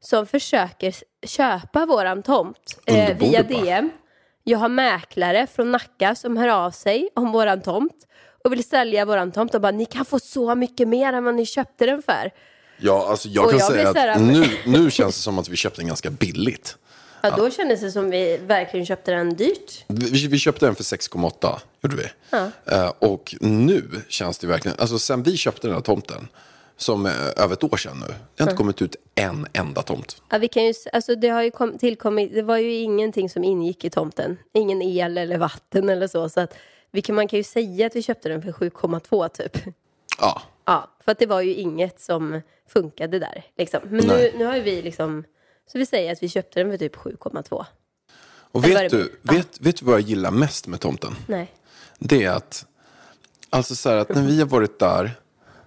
[0.00, 0.94] Som försöker
[1.26, 3.42] köpa våran tomt eh, via?
[3.42, 3.90] DM.
[4.44, 8.06] Jag har mäklare från Nacka som hör av sig om våran tomt
[8.48, 11.34] och vill sälja våran tomt och bara ni kan få så mycket mer än vad
[11.34, 12.30] ni köpte den för.
[12.80, 15.48] Ja, alltså jag Och kan jag säga att här- nu, nu känns det som att
[15.48, 16.76] vi köpte den ganska billigt.
[17.22, 19.84] Ja, då kändes det som vi verkligen köpte den dyrt.
[19.88, 22.04] Vi, vi köpte den för 6,8, gjorde vi.
[22.72, 26.28] Eh, och nu känns det verkligen, alltså sen vi köpte den här tomten,
[26.76, 27.06] som
[27.36, 30.22] över ett år sedan nu, det har inte kommit ut en enda tomt.
[30.30, 33.44] Ja, vi kan ju, alltså det har ju kom, tillkommit, det var ju ingenting som
[33.44, 34.38] ingick i tomten.
[34.54, 36.28] Ingen el eller vatten eller så.
[36.28, 36.54] Så att
[36.90, 39.74] vi kan, man kan ju säga att vi köpte den för 7,2 typ.
[40.20, 43.44] Ja, Ja, för att det var ju inget som funkade där.
[43.56, 43.80] Liksom.
[43.84, 45.24] Men nu, nu har ju vi liksom,
[45.72, 47.64] så vi säger att vi köpte den för typ 7,2.
[48.28, 49.18] och vet det du.
[49.22, 49.32] Ja.
[49.32, 51.14] vet, vet du vad jag gillar mest med tomten?
[51.26, 51.52] Nej.
[51.98, 52.66] det är att,
[53.50, 55.20] alltså så här, att när vi har varit där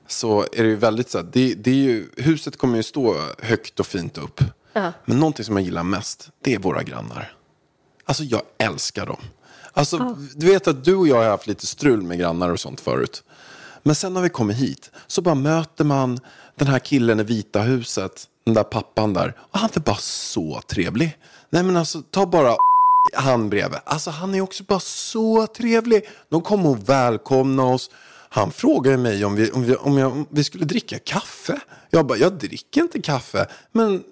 [0.07, 3.15] så är det ju väldigt så här, det, det är ju, huset kommer ju stå
[3.39, 4.41] högt och fint upp.
[4.73, 4.93] Ja.
[5.05, 7.33] Men någonting som jag gillar mest, det är våra grannar.
[8.05, 9.21] Alltså jag älskar dem.
[9.73, 12.81] Alltså, du vet att du och jag har haft lite strul med grannar och sånt
[12.81, 13.23] förut.
[13.83, 16.19] Men sen när vi kommer hit så bara möter man
[16.55, 19.37] den här killen i vita huset, den där pappan där.
[19.39, 21.17] Och han är bara så trevlig.
[21.49, 22.55] Nej men alltså, ta bara
[23.13, 23.79] han bredvid.
[23.83, 26.09] Alltså han är också bara så trevlig.
[26.29, 27.89] De kom och välkomnade oss.
[28.29, 31.59] Han frågade mig om vi, om vi, om jag, om vi skulle dricka kaffe.
[31.89, 33.47] Jag bara, jag dricker inte kaffe.
[33.71, 34.03] Men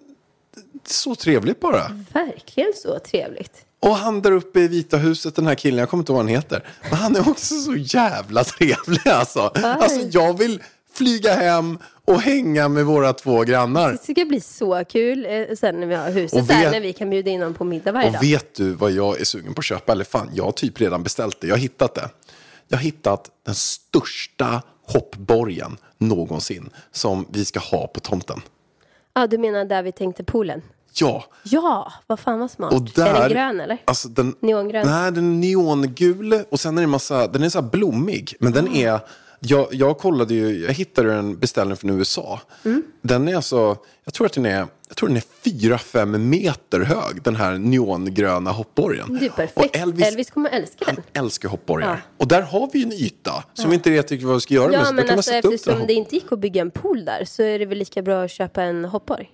[0.85, 2.03] så trevligt bara.
[2.13, 3.65] Verkligen så trevligt.
[3.79, 6.25] Och han där uppe i Vita huset, den här killen, jag kommer inte ihåg vad
[6.25, 6.67] han heter.
[6.89, 9.39] Men han är också så jävla trevlig alltså.
[9.63, 10.63] Alltså jag vill
[10.93, 13.91] flyga hem och hänga med våra två grannar.
[13.91, 16.81] Det ska bli så kul eh, sen när vi har huset Och där, vet- när
[16.81, 18.15] vi kan bjuda in dem på middag varje dag.
[18.19, 19.91] Och vet du vad jag är sugen på att köpa?
[19.91, 21.47] Eller fan, jag har typ redan beställt det.
[21.47, 22.09] Jag har hittat det.
[22.67, 28.41] Jag har hittat den största hoppborgen någonsin som vi ska ha på tomten.
[29.13, 30.61] Ja, du menar där vi tänkte poolen?
[30.93, 32.73] Ja, Ja, vad fan vad smart.
[32.73, 33.05] och där...
[33.15, 33.77] Är den grön eller?
[33.85, 34.87] Alltså den, Neongrön?
[34.87, 38.33] Nej, den är neongul och sen är det en massa, den är så blommig.
[38.39, 38.99] Men den är,
[39.39, 42.41] jag, jag kollade ju, jag hittade en beställning från USA.
[42.65, 42.83] Mm.
[43.01, 47.23] Den är alltså, jag tror att den är, jag tror den är 4-5 meter hög,
[47.23, 49.17] den här neongröna hoppborgen.
[49.19, 49.75] Det är perfekt.
[49.75, 50.95] Elvis, Elvis, kommer älska den.
[51.13, 51.87] han älskar hoppborgar.
[51.89, 51.97] Ja.
[52.17, 54.67] Och där har vi ju en yta som vi inte vet vad vi ska göra
[54.67, 54.75] med.
[54.79, 56.71] Ja, Så då men kan man alltså sätta eftersom det inte gick att bygga en
[56.71, 59.29] pool där så är det väl lika bra att köpa en hoppborg.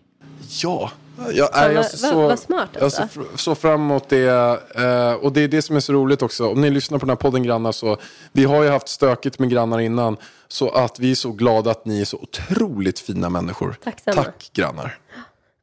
[0.64, 0.92] Ja,
[1.34, 3.08] jag, är, jag ser så, vad- smart, jag alltså.
[3.14, 4.28] ser fr- så fram emot det.
[4.76, 6.48] eh, och det är det som är så roligt också.
[6.52, 7.98] Om ni lyssnar på den här podden grannar så,
[8.32, 10.18] vi har ju haft stökigt med grannar innan.
[10.48, 13.76] Så att vi är så glada att ni är så otroligt fina människor.
[13.84, 14.24] Tacksamma.
[14.24, 14.98] Tack grannar.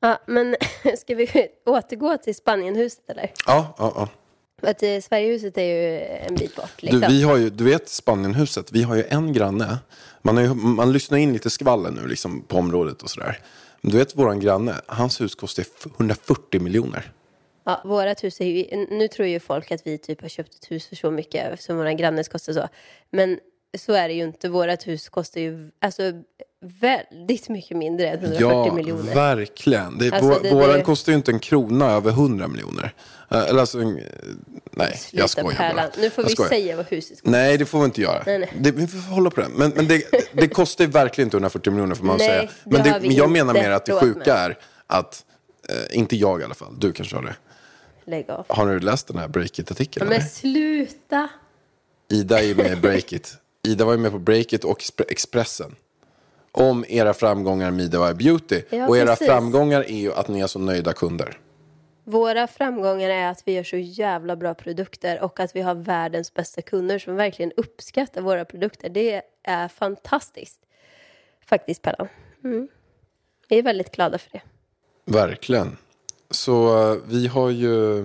[0.00, 0.56] Ja, men
[0.98, 3.30] ska vi återgå till Spanienhuset eller?
[3.46, 4.08] Ja, ja, ja.
[4.60, 7.00] För att eh, Sverigehuset är ju en bit bort liksom.
[7.00, 9.78] Du, vi har ju, du vet Spanienhuset, vi har ju en granne.
[10.22, 13.38] Man, har ju, man lyssnar in lite skvaller nu liksom, på området och sådär.
[13.82, 15.64] Men du vet våran granne, hans hus kostar
[15.96, 17.12] 140 miljoner.
[17.64, 20.70] Ja, vårat hus är ju, nu tror ju folk att vi typ har köpt ett
[20.70, 22.68] hus för så mycket eftersom våra grannes kostar så.
[23.10, 23.38] Men
[23.78, 24.48] så är det ju inte.
[24.48, 26.02] Vårat hus kostar ju alltså
[26.80, 29.14] väldigt mycket mindre än 140 Ja, miljoner.
[29.14, 29.98] verkligen.
[29.98, 32.94] Det, Alltså, vår, det- våran det- kostar ju inte en krona över 100 miljoner.
[33.30, 33.78] Eh, Eller alltså,
[34.76, 35.76] nej, jag skojar Pärlan.
[35.76, 36.02] bara.
[36.02, 36.48] Nu får Jag vi skojar.
[36.50, 37.30] säga vad huset kostar.
[37.30, 38.22] Nej, det får vi inte göra.
[38.26, 38.52] Nej, nej.
[38.58, 39.48] Det, vi får hålla på det.
[39.54, 42.50] Men, men det, det kostar verkligen inte 140 miljoner får man Nej, säga.
[42.64, 44.28] Men, det, men jag menar mer att det sjuka med.
[44.28, 45.24] är att,
[45.68, 47.36] eh, inte jag i alla fall, du kanske har det.
[48.04, 48.44] lägg av.
[48.48, 50.06] Har du läst den här Breakit-artikeln?
[50.08, 50.26] Men eller?
[50.28, 51.28] sluta!
[52.10, 53.34] Ida är ju med i Breakit.
[53.68, 55.74] Ida var ju med på Breakit och Expre- Expressen.
[56.54, 58.62] Om era framgångar med Ida Beauty.
[58.70, 59.26] Ja, och era precis.
[59.26, 61.38] framgångar är ju att ni är så nöjda kunder.
[62.04, 66.34] Våra framgångar är att vi gör så jävla bra produkter och att vi har världens
[66.34, 68.88] bästa kunder som verkligen uppskattar våra produkter.
[68.88, 70.60] Det är fantastiskt.
[71.46, 72.08] Faktiskt, Pellan.
[72.44, 72.68] Mm.
[73.48, 74.42] Vi är väldigt glada för det.
[75.04, 75.76] Verkligen.
[76.30, 77.98] Så eh, vi har ju...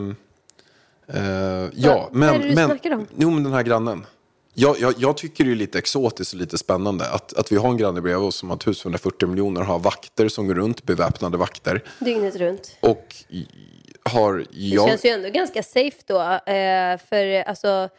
[1.07, 2.41] eh, ja, vad är men...
[2.41, 3.07] det du men snackar om?
[3.17, 4.05] Jo, men den här grannen.
[4.53, 7.69] Jag, jag, jag tycker det är lite exotiskt och lite spännande att, att vi har
[7.69, 11.83] en granne bredvid oss som har 140 miljoner har vakter som går runt, beväpnade vakter.
[11.99, 12.77] Dygnet runt.
[12.79, 13.15] Och
[14.07, 14.87] har Det jag...
[14.89, 16.21] känns ju ändå ganska safe då.
[16.51, 17.89] Eh, för alltså,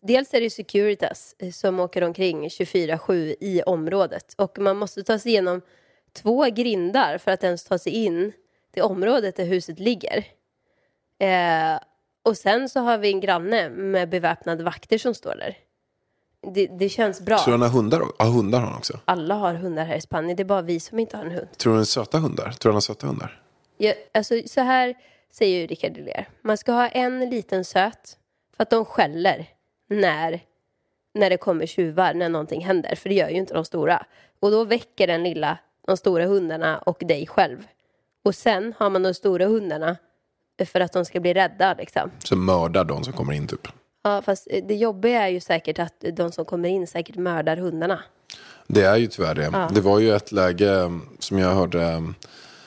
[0.00, 4.34] dels är det Securitas som åker omkring 24-7 i området.
[4.38, 5.60] Och man måste ta sig igenom
[6.12, 8.32] två grindar för att ens ta sig in
[8.74, 10.24] till området där huset ligger.
[11.18, 11.80] Eh,
[12.22, 15.58] och sen så har vi en granne med beväpnade vakter som står där.
[16.54, 17.38] Det, det känns bra.
[17.38, 18.02] Tror du han har hundar?
[18.18, 19.00] Ja, hundar har han också.
[19.04, 20.36] Alla har hundar här i Spanien.
[20.36, 21.48] Det är bara vi som inte har en hund.
[21.58, 22.44] Tror du han är söta hundar?
[22.44, 23.42] Tror du han har söta hundar?
[23.76, 24.94] Ja, alltså, så här
[25.32, 26.28] säger ju Rickard Deler.
[26.42, 28.16] Man ska ha en liten söt
[28.56, 29.46] för att de skäller
[29.88, 30.40] när,
[31.14, 32.94] när det kommer tjuvar, när någonting händer.
[32.94, 34.06] För det gör ju inte de stora.
[34.40, 37.66] Och då väcker den lilla de stora hundarna och dig själv.
[38.24, 39.96] Och sen har man de stora hundarna
[40.66, 42.10] för att de ska bli rädda liksom.
[42.18, 43.68] Så mördar de som kommer in typ.
[44.02, 47.56] Ja, fast eh, det jobbiga är ju säkert att de som kommer in säkert mördar
[47.56, 48.02] hundarna.
[48.66, 49.68] Det är ju tyvärr det.
[49.74, 52.02] Det var ju ett läge som jag hörde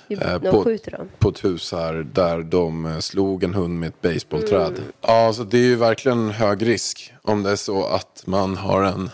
[0.07, 1.09] De på- skjuter dem.
[1.19, 4.67] på ett hus här där de eh, slog en hund med ett baseballträd.
[4.77, 4.91] Mm.
[5.01, 8.83] Ja, så det är ju verkligen hög risk om det är så att man har
[8.83, 9.09] en...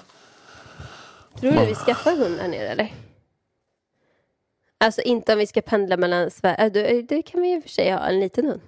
[1.39, 2.93] Tror du vi skaffar hund här nere eller?
[4.77, 6.65] Alltså inte om vi ska pendla mellan Sverige.
[6.65, 8.61] äh, Det, det kan vi ju för sig ha, en liten hund.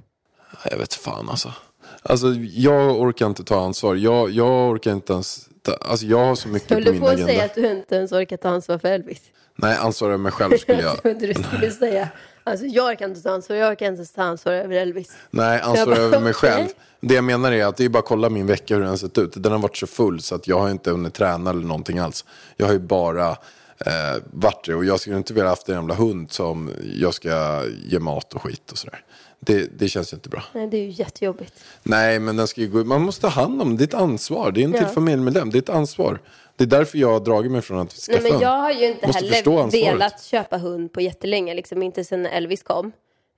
[0.71, 1.53] Jag vet fan alltså.
[2.01, 3.95] Alltså jag orkar inte ta ansvar.
[3.95, 5.49] Jag, jag orkar inte ens...
[5.61, 7.31] Ta, alltså jag har så mycket Jag på min på att agenda.
[7.33, 9.21] säga att du inte ens orkar ta ansvar för Elvis.
[9.55, 10.91] Nej, ansvar över mig själv skulle jag...
[10.93, 12.07] Jag trodde du skulle säga,
[12.43, 15.11] alltså jag kan inte ta ansvar, jag kan inte ta ansvar över Elvis.
[15.31, 16.67] Nej, ansvar bara, över mig själv.
[17.01, 18.97] Det jag menar är att det är bara att kolla min vecka hur den har
[18.97, 19.33] sett ut.
[19.35, 22.25] Den har varit så full så att jag har inte hunnit träna eller någonting alls.
[22.57, 23.29] Jag har ju bara
[23.77, 27.63] eh, varit det och jag skulle inte vilja haft en jävla hund som jag ska
[27.85, 29.03] ge mat och skit och sådär.
[29.45, 30.43] Det, det känns ju inte bra.
[30.53, 31.63] Nej, det är ju jättejobbigt.
[31.83, 34.51] Nej, men den ska ju man måste ta hand om ett ansvar.
[34.51, 34.85] Det är inte Ja.
[34.87, 35.49] ett familjemedlem.
[35.49, 36.19] Det är ett ansvar.
[36.55, 38.87] Det är därför jag har dragit mig från att skaffa Nej, men jag har ju
[38.87, 42.91] inte heller velat köpa hund på jättelänge, liksom inte sedan Elvis kom.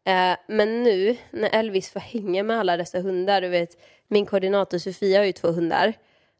[0.07, 3.69] Eh, men nu när Elvis får hänga med alla dessa hundar, du vet,
[4.07, 5.93] min koordinator Sofia har ju två hundar.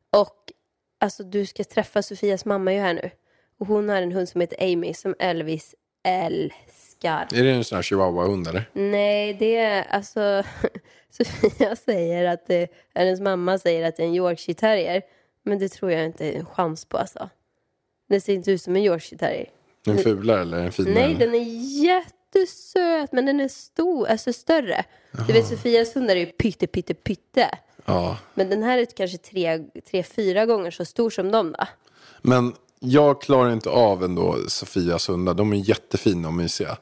[0.10, 0.52] Och
[1.00, 3.10] alltså du ska träffa Sofias mamma ju här nu.
[3.60, 6.85] Och hon har en hund som heter Amy som Elvis älskar.
[7.04, 8.70] Är det en sån här chihuahua-hund eller?
[8.74, 10.44] Nej, det är alltså...
[11.10, 15.02] Sofia säger att det, hennes mamma säger att det är en Yorkshire terrier.
[15.44, 17.30] Men det tror jag inte är en chans på alltså.
[18.10, 19.50] Det ser inte ut som en Yorkshire terrier.
[19.88, 20.94] En fulare eller en finare?
[20.94, 24.84] Nej, den är jättesöt, men den är stor, alltså större.
[25.28, 27.50] Du vet, Sofias hundar är ju pytte, pytte, pytte.
[27.86, 28.18] Ja.
[28.34, 31.66] Men den här är kanske tre, tre, fyra gånger så stor som de då.
[32.22, 35.34] Men jag klarar inte av ändå Sofias hundar.
[35.34, 36.78] De är jättefina och mysiga.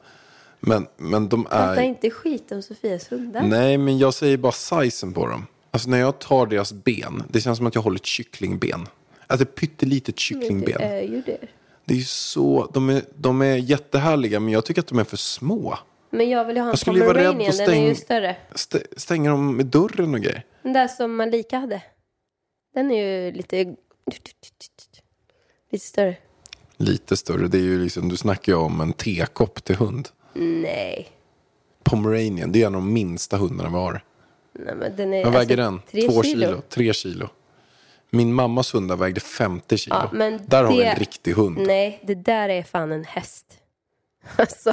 [0.60, 1.82] Men, men de Prata är...
[1.82, 3.42] inte skit om Sofias hundar.
[3.42, 5.46] Nej, men jag säger bara sizen på dem.
[5.70, 8.86] Alltså när jag tar deras ben, det känns som att jag håller ett kycklingben.
[9.26, 10.80] Alltså ett pyttelitet det kycklingben.
[10.80, 11.38] är ju det.
[11.84, 15.04] Det är ju så, de är, de är jättehärliga, men jag tycker att de är
[15.04, 15.78] för små.
[16.10, 18.36] Men jag vill ju ha en pomeranian, att den är ju stäng- större.
[18.54, 20.44] St- stänger dem med dörren och grejer.
[20.62, 21.82] Den där som Malika hade.
[22.74, 23.74] Den är ju lite...
[25.74, 26.16] Lite större.
[26.76, 30.08] Lite större, det är ju liksom, du snackar ju om en tekopp till hund.
[30.34, 31.08] Nej.
[31.82, 34.04] Pomeranian, det är en av de minsta hundarna vi har.
[34.58, 35.24] Nej men den är...
[35.24, 35.74] Vad väger den?
[35.74, 36.62] alltså, tre Två kilo.
[36.68, 37.28] Tre kilo.
[38.10, 39.96] Min mammas hundar vägde 50 kilo.
[39.96, 41.58] Ja, men Där har vi det- en riktig hund.
[41.66, 43.46] Nej, det där är fan en häst.
[44.36, 44.72] Alltså,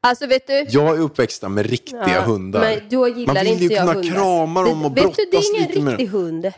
[0.00, 0.66] alltså vet du?
[0.68, 2.60] Jag är uppväxt med riktiga Ja, hundar.
[2.60, 4.14] Men då gillar Man vill inte ju jag kunna hundar.
[4.14, 6.52] krama dem och det, Vet du, det brottas är ingen lite med riktig hund.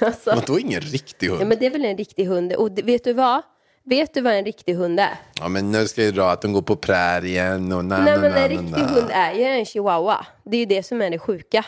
[0.06, 1.40] Alltså, Men då är ingen riktig hund.
[1.42, 2.52] ja, men det är väl en riktig hund.
[2.52, 3.42] Och vet du vad?
[3.84, 5.14] Vet du vad en riktig hund är?
[5.40, 8.20] Ja, men nu ska jag dra att de går på prärien och na, Nej, na,
[8.20, 10.26] men en riktig hund är ju en chihuahua.
[10.44, 11.64] Det är ju det som är det sjuka.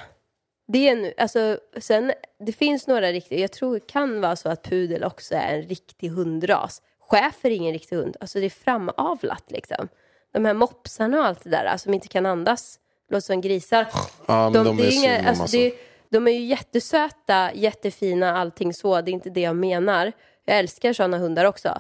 [0.69, 2.13] Det är nu, alltså, sen,
[2.47, 5.63] det finns några riktiga, jag tror det kan vara så att pudel också är en
[5.63, 6.83] riktig hundras.
[7.11, 9.89] Schäfer är ingen riktig hund, alltså det är framavlat liksom.
[10.33, 12.79] De här mopsarna och allt det där, alltså, som inte kan andas,
[13.11, 13.87] låter som grisar.
[14.27, 15.57] Ja, men de, det är inga, alltså, alltså.
[15.57, 15.73] det,
[16.13, 19.01] de är ju jättesöta, jättefina, allting så.
[19.01, 20.13] Det är inte det jag menar.
[20.45, 21.79] Jag älskar sådana hundar också.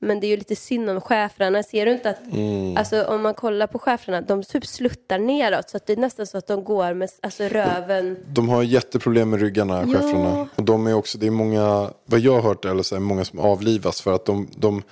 [0.00, 1.62] Men det är ju lite synd om schäfrarna.
[1.62, 2.76] Ser du inte att, Mm.
[2.76, 5.70] alltså om man kollar på schäfrarna, de typ sluttar neråt.
[5.70, 8.16] Så att det är nästan så att de går med alltså, röven.
[8.28, 9.92] De har jätteproblem med ryggarna, Ja.
[9.92, 10.48] schäfrarna.
[10.56, 13.24] Och de är också, det är många, vad jag har hört, eller så är många
[13.24, 14.82] som avlivas för att de, de,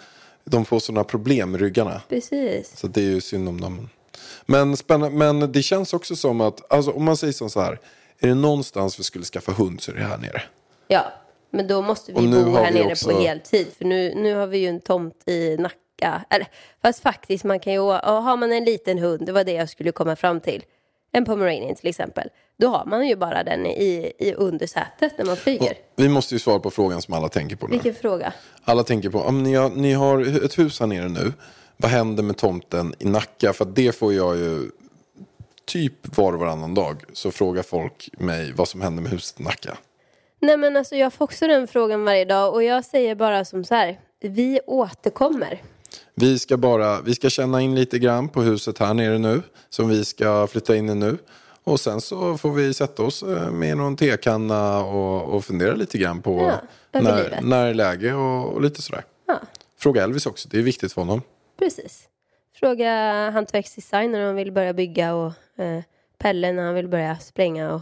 [0.44, 2.00] de får sådana problem med ryggarna.
[2.08, 2.76] Precis.
[2.76, 3.88] Så det är ju synd om dem.
[4.46, 7.78] Men, spännande, men det känns också som att, alltså, om man säger som så här,
[8.20, 10.42] är det någonstans vi skulle skaffa hund så är det här nere.
[10.88, 11.12] Ja,
[11.50, 13.66] men då måste Och vi bo här vi nere också- på heltid.
[13.78, 16.24] För nu, nu har vi ju en tomt i Nacka.
[16.30, 16.48] Eller,
[16.82, 19.92] fast faktiskt, man kan ju, har man en liten hund, det var det jag skulle
[19.92, 20.64] komma fram till.
[21.12, 22.28] En pomeranian till exempel.
[22.58, 25.74] Då har man ju bara den i, i undersätet när man flyger.
[25.96, 27.70] Vi måste ju svara på frågan som alla tänker på nu.
[27.72, 28.32] Vilken fråga.
[28.64, 31.32] Alla tänker på, om ni, har, ni har ett hus här nere nu.
[31.76, 33.52] Vad händer med tomten i Nacka?
[33.52, 34.70] För det får jag ju
[35.72, 37.02] typ var och varannan dag.
[37.12, 39.78] Så frågar folk mig vad som händer med huset i Nacka.
[40.40, 43.64] Nej men alltså jag får också den frågan varje dag och jag säger bara som
[43.64, 44.00] så här.
[44.20, 45.62] Vi återkommer.
[46.14, 49.42] Vi ska bara, vi ska känna in lite grann på huset här nere nu.
[49.68, 51.18] Som vi ska flytta in i nu.
[51.64, 55.98] Och sen så får vi sätta oss eh, med någon tekanna och, och fundera lite
[55.98, 56.52] grann på
[56.92, 59.04] Ja, när, när är läge och, och lite sådär.
[59.26, 59.40] Ja,
[59.78, 61.22] Fråga Elvis också, det är viktigt för honom.
[61.58, 62.06] precis.
[62.60, 65.82] Fråga hantverksdesign när han vill börja bygga och eh,
[66.18, 67.80] Pelle när han vill börja spränga och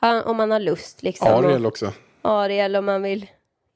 [0.00, 1.28] han, om man har lust liksom.
[1.28, 1.92] Ariel också.
[2.22, 3.26] Ariel om man vill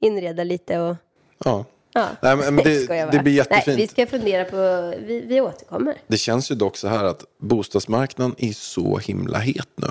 [0.01, 0.97] inreda lite och
[1.45, 1.65] Ja.
[1.93, 2.09] ja.
[2.23, 3.67] Nej, men, men det, det blir jättefint.
[3.67, 5.97] Nej, vi ska fundera på, vi, vi återkommer.
[6.07, 9.89] Det känns ju dock så här att bostadsmarknaden är så himla het nu.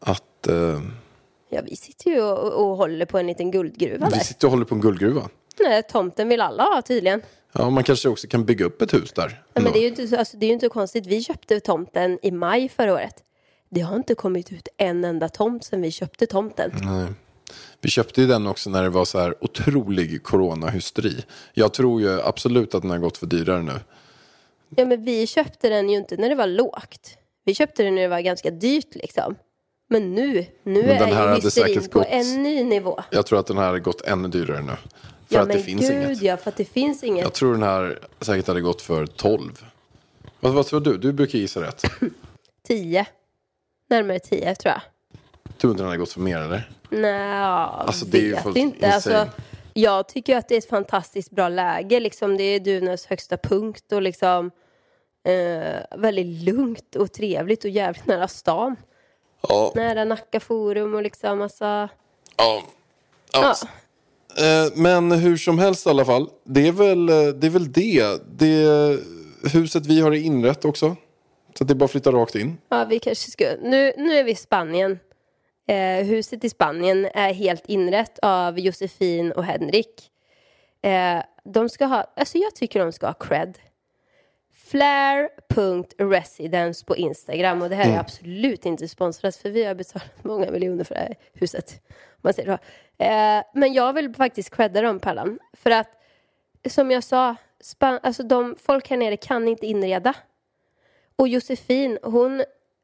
[0.00, 0.80] Att eh,
[1.52, 4.20] Ja, vi sitter ju och, och håller på en liten guldgruva vi där.
[4.24, 5.28] sitter och håller på en guldgruva.
[5.60, 7.22] Nej, tomten vill alla ha tydligen.
[7.52, 9.42] Ja, man kanske också kan bygga upp ett hus där.
[9.54, 11.06] Nej, men det är ju inte, så- alltså, det är inte konstigt.
[11.06, 13.14] Vi köpte tomten i maj förra året.
[13.70, 16.70] Det har inte kommit ut en enda tomt sedan vi köpte tomten.
[16.82, 17.06] Nej.
[17.80, 21.24] Vi köpte ju den också när det var så här otrolig coronahysteri.
[21.54, 23.80] Jag tror ju absolut att den har gått för dyrare nu.
[24.76, 27.16] Ja, men vi köpte den ju inte när det var lågt.
[27.44, 29.34] Vi köpte den när det var ganska dyrt liksom.
[29.88, 30.32] Men nu,
[30.62, 33.00] nu Men den här är ju hysterin på gått- en ny nivå.
[33.10, 34.72] Jag tror att den här har gått ännu dyrare nu.
[35.30, 36.22] För ja, att men det finns gud inget.
[36.22, 37.22] ja, för att det finns inget.
[37.22, 39.64] Jag tror den här säkert hade gått för 12.
[40.40, 40.98] Vad, vad tror du?
[40.98, 41.82] Du brukar gissa rätt.
[42.66, 43.06] Tio.
[43.90, 44.82] Närmare tio tror jag.
[45.58, 46.70] Tror du inte den hade gått för mer eller?
[46.90, 48.92] Nej, Alltså, det är ju vet inte.
[48.92, 49.28] Alltså,
[49.72, 52.00] jag tycker att det är ett fantastiskt bra läge.
[52.00, 54.50] Liksom, det är Dunäs högsta punkt och liksom
[55.24, 58.76] eh, väldigt lugnt och trevligt och jävligt nära stan.
[59.48, 59.72] Ja.
[59.74, 61.64] Nära Nacka forum och liksom alltså...
[61.64, 61.88] Ja.
[62.36, 62.62] Ja.
[63.32, 63.54] ja.
[64.38, 66.28] Eh, men hur som helst i alla fall.
[66.44, 67.46] Det är väl eh, det.
[67.46, 68.22] Är väl det.
[68.38, 68.98] det
[69.52, 70.96] huset vi har är inrätt också.
[71.58, 72.58] Så att det är bara att flytta rakt in.
[72.68, 73.44] Ja, vi kanske ska...
[73.62, 74.98] Nu, nu är vi i Spanien.
[75.68, 80.10] Eh, huset i Spanien är helt inrett av Josefin och Henrik.
[80.82, 82.12] Eh, de ska ha...
[82.16, 83.58] Alltså jag tycker de ska ha cred.
[84.70, 87.62] Flare.residence på Instagram.
[87.62, 91.00] Och det här är absolut inte sponsrat för vi har betalat många miljoner för det
[91.00, 91.82] här huset.
[92.16, 92.58] Man säger så.
[93.04, 95.38] Eh, men jag vill faktiskt credda dem Pallan.
[95.52, 95.88] För att
[96.68, 100.14] som jag sa, span- alltså de, folk här nere kan inte inreda.
[101.16, 102.42] Och Josefin, hon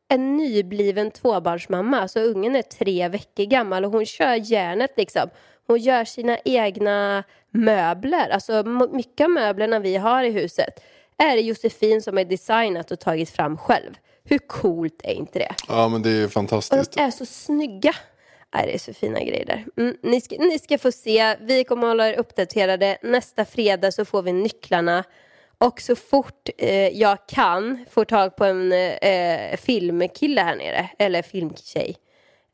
[0.09, 2.01] är nybliven tvåbarnsmamma.
[2.01, 5.31] Alltså ungen är tre veckor gammal och hon kör järnet liksom.
[5.66, 8.29] Hon gör sina egna möbler.
[8.29, 10.81] Alltså mycket av möblerna vi har i huset
[11.18, 13.94] är det Josefin som har designat och tagit fram själv.
[14.24, 15.55] Hur coolt är inte det?
[15.68, 16.92] Ja men det är Och fantastiskt.
[16.92, 17.92] de är så snygga.
[18.55, 19.64] Nej, det är så fina grejer där.
[19.76, 21.37] Mm, ni, ska, ni ska få se.
[21.40, 22.98] Vi kommer att hålla er uppdaterade.
[23.02, 25.05] Nästa fredag så får vi nycklarna.
[25.59, 31.22] Och så fort eh, jag kan få tag på en eh, filmkille här nere, eller
[31.22, 31.96] filmtjej,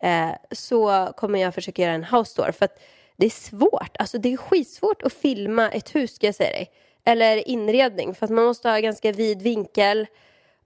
[0.03, 2.53] eh, så kommer jag försöka göra en house tour.
[2.53, 2.81] För att
[3.17, 3.97] det är svårt.
[3.99, 6.71] Alltså det är skitsvårt att filma ett hus, ska jag säga dig.
[7.05, 10.07] Eller inredning, för att man måste ha ganska vid vinkel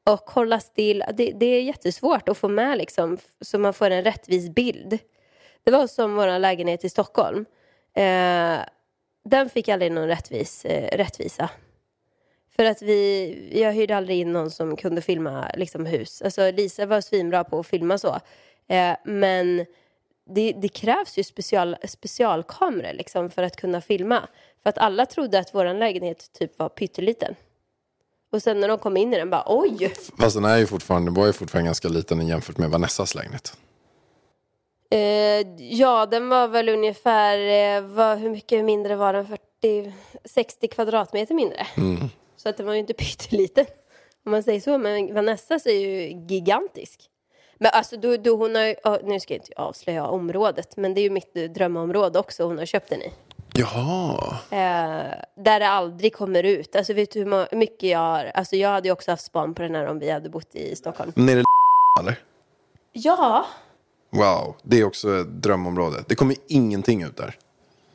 [0.05, 1.05] och hålla still.
[1.15, 4.99] Det, det är jättesvårt att få med liksom, så man får en rättvis bild.
[5.65, 7.45] Det var som vår lägenhet i Stockholm.
[7.95, 8.59] Eh,
[9.25, 11.51] den fick aldrig någon rättvis, eh, rättvisa.
[12.57, 16.23] För att vi, jag hyrde aldrig in någon som kunde filma liksom, hus.
[16.23, 18.21] Alltså Lisa var svinbra på att filma så.
[18.69, 19.67] Eh, men
[20.27, 24.29] det, det krävs ju special, specialkameror liksom, för att kunna filma.
[24.67, 27.35] För att alla trodde att vår lägenhet typ var pytteliten.
[28.33, 29.93] Och sen när de kom in i den bara oj!
[30.19, 33.57] Fast den är ju fortfarande, var ju fortfarande ganska liten jämfört med Vanessas lägenhet.
[34.91, 35.01] Eh,
[35.59, 39.27] ja, den var väl ungefär, eh, vad, hur mycket mindre var den?
[39.27, 39.93] 40,
[40.25, 41.67] 60 kvadratmeter mindre.
[42.37, 43.67] Så att den var ju inte pytteliten.
[44.25, 44.79] Om man säger så.
[44.79, 47.01] Men Vanessas är ju gigantisk.
[47.59, 51.03] Men alltså då, då hon har nu ska jag inte avslöja området, men det är
[51.03, 53.13] ju mitt drömområde också hon har köpt den i.
[53.59, 54.37] Jaha.
[54.51, 56.77] Eh, där det aldrig kommer ut.
[56.77, 58.25] Alltså vet du hur mycket jag har...
[58.35, 60.77] Alltså jag hade ju också haft span på den här om vi hade bott i
[60.77, 61.13] Stockholm.
[61.15, 61.45] Men är det
[62.01, 62.19] eller?
[62.93, 63.47] Ja.
[64.11, 66.05] Wow, det är också ett drömområde.
[66.09, 67.35] Det kommer ingenting ut där.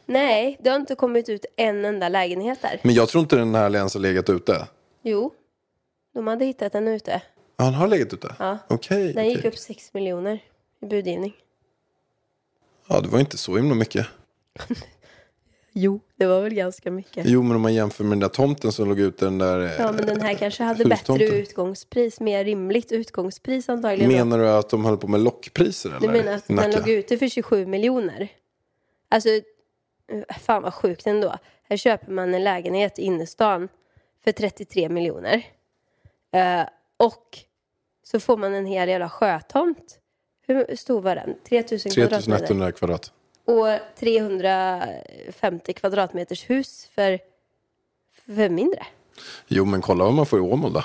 [0.06, 2.80] Nej, det har inte kommit ut en enda lägenhet där.
[2.84, 4.68] Men jag tror inte den här ens har legat ute.
[5.02, 5.34] Jo.
[6.14, 7.22] De hade hittat den ute.
[7.58, 8.36] Ja, Han har legat ute?
[8.40, 8.58] Ja.
[8.68, 9.14] Okej.
[9.14, 10.40] Den gick upp 6 miljoner
[10.82, 11.34] i budgivning.
[12.88, 14.08] Ja, det var inte så himla mycket.
[15.74, 17.26] Jo, det var väl ganska mycket.
[17.30, 19.60] Jo, men om man jämför med den där tomten som låg ute, den där...
[19.60, 21.28] eh, Ja, men den här kanske hade bättre hustomten.
[21.34, 24.12] utgångspris, mer rimligt utgångspris antagligen.
[24.12, 26.00] Menar du att de höll på med lockpriser eller?
[26.00, 26.80] Du menar att I den Nacka?
[26.80, 28.28] låg ute för 27 miljoner?
[29.10, 29.42] Alltså, eh,
[30.40, 31.36] fan vad sjukt ändå.
[31.70, 33.68] Här köper man en lägenhet i innerstan
[34.24, 35.46] för 33 miljoner.
[36.34, 36.62] Eh,
[36.98, 37.38] och
[38.04, 39.98] så får man en hel jävla sjötomt.
[40.48, 41.36] Hur stor var den?
[41.50, 42.38] 3000 kvadratmeter.
[42.38, 43.12] 3100 kvadrat.
[43.52, 47.20] Och 350 kvadratmeters hus för,
[48.36, 48.86] för mindre.
[49.48, 50.84] Jo, men kolla vad man får i Åmål då.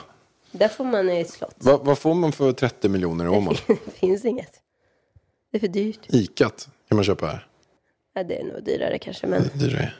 [0.50, 1.54] Där får man ett slott.
[1.58, 3.56] Va, vad får man för 30 miljoner i Åmål?
[3.66, 4.52] Det finns inget.
[5.52, 6.00] Det är för dyrt.
[6.08, 7.46] Icat kan man köpa här.
[8.14, 9.26] Ja, det är nog dyrare kanske.
[9.26, 9.92] Men, Det är dyrare.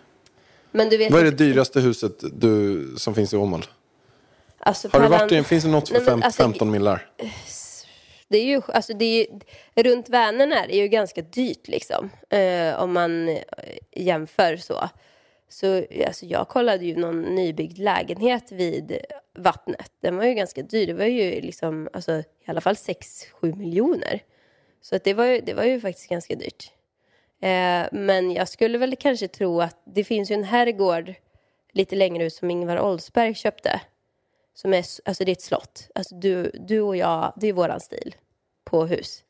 [0.73, 3.65] men du vet Vad är det att- dyraste huset du, som finns i Åmål?
[4.59, 7.11] Alltså, Har du varit i, finns det något för Nej, fem, alltså, 15 millar?
[8.29, 9.27] Det är ju, alltså det är
[9.75, 12.11] ju, runt Vänern är det ju ganska dyrt liksom.
[12.31, 13.43] Eh, om man eh,
[13.93, 14.89] jämför så.
[15.49, 18.99] Så alltså, jag kollade ju någon nybyggd lägenhet vid
[19.35, 19.93] vattnet.
[20.01, 20.87] Den var ju ganska dyr.
[20.87, 24.23] Det var ju liksom, alltså, i alla fall 6-7 miljoner.
[24.81, 26.73] Så att det, var ju, det var ju faktiskt ganska dyrt.
[27.41, 31.15] Eh, men jag skulle väl kanske tro att det finns ju en herrgård
[31.73, 33.81] lite längre ut som Ingvar Oldsberg köpte.
[34.57, 35.89] Som är, alltså det är ett slott.
[35.95, 38.15] Alltså du, du och jag, det är våran stil
[38.65, 39.23] på hus.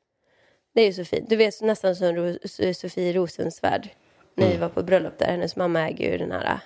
[0.75, 1.29] Det är ju så fint.
[1.31, 2.39] Du vet nästan som Ro-
[2.75, 3.89] Sofie Rosensvärd.
[4.35, 5.27] När vi var på bröllop där.
[5.27, 6.61] Hennes mamma äger ju den här.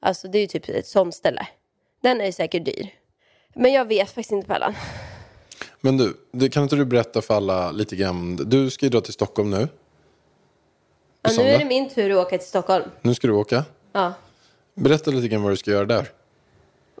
[0.00, 1.46] Alltså det är ju typ ett sånt ställe.
[2.02, 2.94] Den är ju säkert dyr.
[3.54, 4.74] Men jag vet faktiskt inte Pallan.
[5.80, 8.36] Men du, det, kan inte du berätta för alla lite grann?
[8.36, 9.68] Du ska ju dra till Stockholm nu.
[11.22, 12.84] Ja, nu är det min tur att åka till Stockholm.
[13.02, 13.64] Nu ska du åka.
[13.92, 14.12] Ja.
[14.74, 16.08] Berätta lite grann vad du ska göra där.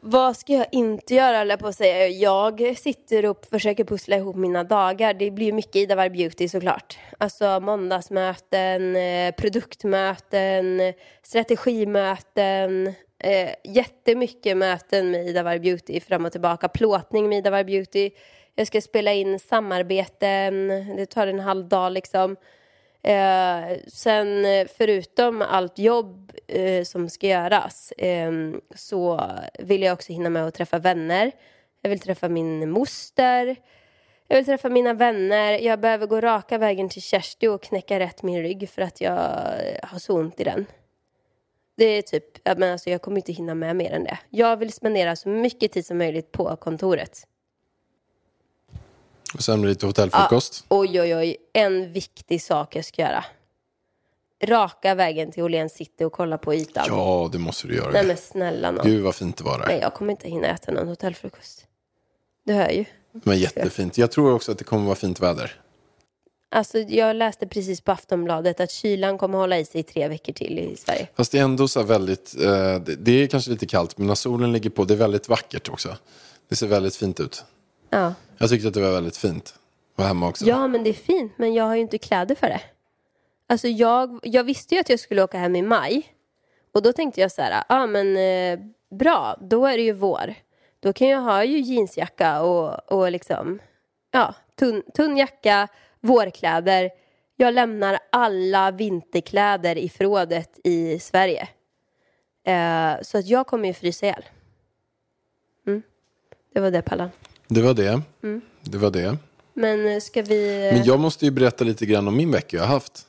[0.02, 2.08] Vad ska jag inte göra, eller jag på att säga.
[2.08, 5.14] Jag sitter och försöker pussla ihop mina dagar.
[5.14, 6.98] Det blir mycket Ida Varg Beauty såklart.
[7.18, 10.92] Alltså måndagsmöten, eh, produktmöten,
[11.22, 12.86] strategimöten.
[13.18, 16.68] Eh, jättemycket möten med Ida Varg Beauty fram och tillbaka.
[16.68, 18.10] Plåtning med Ida Varg Beauty.
[18.54, 20.68] Jag ska spela in samarbeten.
[20.96, 22.36] Det tar en halv dag liksom.
[23.02, 28.32] Eh, sen eh, förutom allt jobb eh, som ska göras eh,
[28.74, 31.32] så vill jag också hinna med att träffa vänner.
[31.82, 33.56] Jag vill träffa min moster.
[34.28, 35.58] Jag vill träffa mina vänner.
[35.58, 39.18] Jag behöver gå raka vägen till Kersti och knäcka rätt min rygg för att jag
[39.18, 40.66] eh, har så ont i den.
[41.76, 44.18] Det är typ, men alltså jag kommer inte hinna med mer än det.
[44.30, 47.26] Jag vill spendera så mycket tid som möjligt på kontoret.
[49.34, 50.64] Och sen lite hotellfrukost.
[50.68, 51.36] Oj, oj, oj.
[51.52, 53.24] En viktig sak jag ska göra.
[54.44, 56.84] Raka vägen till Åhléns city och kolla på ytan.
[56.88, 57.90] Ja, det måste du göra.
[57.90, 58.86] Nej men snälla nån.
[58.86, 59.66] Gud vad fint det var där.
[59.66, 61.66] Nej, jag kommer inte hinna äta någon hotellfrukost.
[62.44, 62.84] Du hör ju.
[63.12, 63.98] Men jättefint.
[63.98, 65.60] Jag tror också att det kommer vara fint väder.
[66.52, 70.32] Alltså, jag läste precis på Aftonbladet att kylan kommer hålla i sig i tre veckor
[70.32, 71.08] till i Sverige.
[71.16, 74.14] Fast det är ändå så väldigt, eh, det, det är kanske lite kallt, men när
[74.14, 75.96] solen ligger på, det är väldigt vackert också.
[76.48, 77.44] Det ser väldigt fint ut.
[77.90, 78.14] Ja.
[78.38, 79.54] Jag tyckte att det var väldigt fint.
[79.94, 80.44] Var hemma också.
[80.44, 82.60] ja, men det är fint, men jag har ju inte kläder för det.
[83.46, 86.14] Alltså, jag, jag visste ju att jag skulle åka hem i maj.
[86.72, 88.58] Och då tänkte jag så här, ja ah, men eh,
[88.90, 90.34] bra, då är det ju vår.
[90.80, 93.58] Då kan jag ha ju jeansjacka och, och liksom,
[94.10, 95.68] ja, tunn, tunn jacka,
[96.00, 96.90] vårkläder.
[97.36, 101.48] Jag lämnar alla vinterkläder i förrådet i Sverige.
[102.44, 104.24] Eh, så att jag kommer ju frysa ihjäl.
[105.66, 105.82] Mm.
[106.54, 107.10] Det var det Pallan.
[107.52, 108.02] Det var det.
[108.22, 108.40] Mm.
[108.62, 109.18] Det var det.
[109.54, 110.70] Men eh, ska vi...
[110.72, 113.06] Men jag måste ju berätta lite grann om min vecka jag har haft.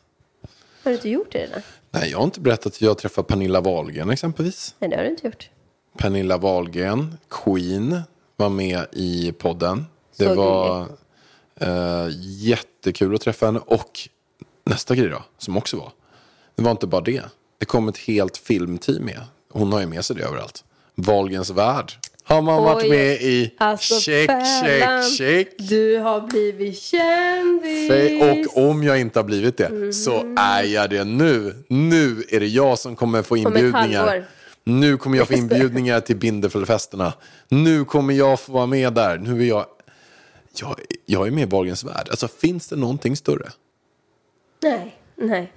[0.84, 1.62] Har du inte gjort det redan?
[1.92, 4.76] Nej, jag har inte berättat att jag har träffat Pernilla Wahlgren exempelvis.
[4.80, 5.50] Nej, det har du inte gjort.
[5.98, 8.02] Pernilla Wahlgren, Queen,
[8.36, 9.86] var med i podden.
[10.18, 10.88] Det Så var
[11.56, 13.60] eh, jättekul att träffa henne.
[13.66, 14.00] Och
[14.64, 15.92] nästa grej då, som också var.
[16.56, 17.24] Det var inte bara det.
[17.58, 19.22] Det kom ett helt filmteam med.
[19.50, 20.64] Hon har ju med sig det överallt.
[20.96, 21.92] Wahlgrens värld.
[22.32, 24.30] Har man varit med i Alltså, check,
[24.64, 25.48] check, check.
[25.58, 27.92] Du har blivit kändis.
[28.56, 31.56] Och om jag inte har blivit det så är jag det nu.
[31.68, 34.26] Nu är det jag som kommer få inbjudningar.
[34.64, 37.14] Nu kommer jag få inbjudningar till Binderfällfesterna.
[37.50, 39.18] Nu kommer jag få vara med där.
[39.18, 39.66] Nu är jag...
[40.56, 40.76] Jag,
[41.06, 42.08] jag är med i Wahlgrens värld.
[42.10, 43.50] Alltså finns det någonting större?
[44.64, 45.52] Nej, nej.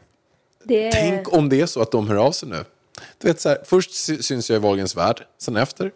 [0.65, 0.93] Det...
[0.93, 2.65] Tänk om det är så att de hör av sig nu.
[3.19, 5.91] Du vet, så här, först sy- syns jag i Wahlgrens värld, sen efter.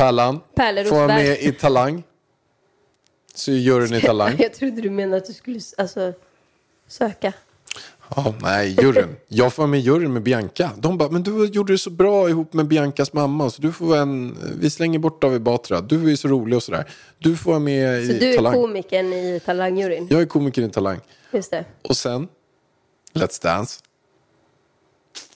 [0.00, 0.40] Pärlan,
[0.88, 2.02] får vara med i Talang.
[3.34, 4.36] Så juryn i Talang.
[4.38, 6.12] Jag trodde du menade att du skulle alltså,
[6.88, 7.32] söka.
[8.16, 9.16] Ja, nej, juryn.
[9.28, 10.70] Jag får vara med i juryn med Bianca.
[10.76, 13.50] De bara, men du gjorde det så bra ihop med Biancas mamma.
[13.50, 15.80] Så du får en, vi slänger bort David Batra.
[15.80, 16.84] Du är ju så rolig och sådär.
[17.18, 18.54] Du får vara med Så i du är Talang.
[18.54, 20.06] komikern i Talangjuryn?
[20.10, 21.00] Jag är komiker i Talang.
[21.32, 21.64] Just det.
[21.82, 22.28] Och sen,
[23.12, 23.80] Let's Dance.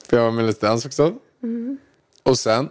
[0.08, 1.14] Får jag vara med i Let's Dance också?
[1.42, 1.78] Mm.
[2.22, 2.68] Och sen,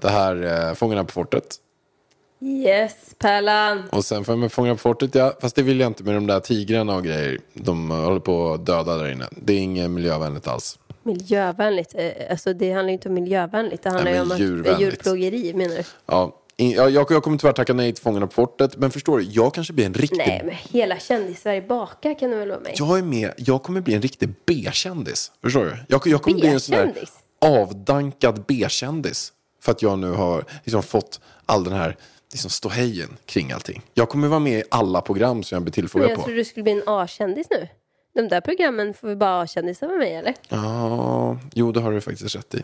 [0.00, 1.44] det här eh, Fångarna på fortet.
[2.40, 3.82] Yes, Pärlan.
[3.92, 5.32] Och sen får jag med Fångarna på fortet, ja.
[5.40, 7.38] Fast det vill jag inte med de där tigrarna och grejer.
[7.52, 9.26] De eh, håller på att döda där inne.
[9.30, 10.78] Det är inget miljövänligt alls.
[11.02, 11.94] Miljövänligt.
[11.94, 13.82] Eh, Alltså det handlar ju inte om miljövänligt.
[13.82, 14.80] Det handlar ju om djurvänligt.
[14.80, 15.82] djurplågeri menar du?
[16.06, 18.76] Ja, jag, jag, jag kommer tyvärr tacka nej till Fångarna på fortet.
[18.76, 20.18] Men förstår du, jag kanske blir en riktig...
[20.18, 22.72] Nej, men hela kändis-Sverige bakar kan du väl vara med?
[22.74, 25.32] Jag är med, jag kommer bli en riktig B-kändis.
[25.42, 25.76] Förstår du?
[25.88, 26.92] Jag, jag kommer bli en sån där
[27.40, 29.32] avdankad B-kändis.
[29.66, 31.96] För att jag nu har liksom fått all den här
[32.32, 33.82] liksom ståhejen kring allting.
[33.94, 36.22] Jag kommer vara med i alla program som jag blir tillfrågad jag på.
[36.24, 37.68] trodde du skulle bli en A-kändis nu.
[38.14, 40.34] De där programmen får vi bara A-kändisar med i, eller?
[40.48, 42.62] Ja, jo det har du faktiskt rätt i.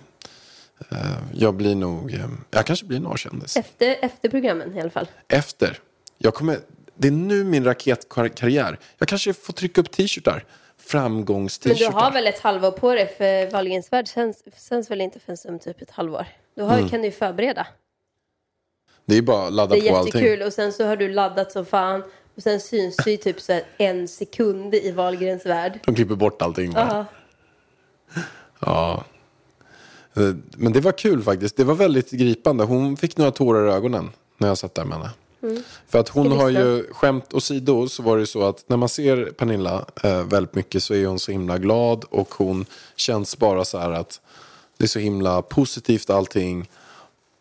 [0.90, 0.98] Eh,
[1.34, 3.57] Jag blir nog, eh, jag kanske blir en A-kändis.
[3.57, 5.07] Efter, efter programmen i alla fall.
[5.28, 5.78] Efter.
[6.18, 6.59] Jag kommer,
[6.94, 8.78] det är nu min raketkarriär.
[8.98, 10.32] Jag kanske får trycka upp t-shirtar.
[10.32, 11.92] Men du Framgångs-t-shirtar.
[11.92, 15.59] har väl ett halvår på dig för Wahlgrens värld sänds, sänds väl inte förrän om
[15.59, 16.26] typ ett halvår?
[16.55, 17.66] Då har, kan du ju förbereda.
[19.05, 20.22] Det är bara att ladda Det är på allting.
[20.22, 22.03] jättekul och sen så har du laddat som fan
[22.36, 25.80] och sen syns du i typ så en sekund i Wahlgrens värld.
[25.86, 26.72] De klipper bort allting.
[26.72, 27.07] bara.
[28.11, 28.24] Ja.
[28.61, 29.05] Ja.
[30.22, 31.57] Eh, Men det var kul faktiskt.
[31.57, 32.64] Det var väldigt gripande.
[32.64, 35.11] Hon fick några tårar i ögonen när jag satt där med henne.
[35.88, 36.38] För att hon Mm.
[36.38, 40.24] Har ju, skämt åsido, så var det ju så att när man ser Pernilla eh,
[40.24, 44.20] väldigt mycket så är hon så himla glad och hon känns bara så här att
[44.83, 46.70] det är så himla positivt allting.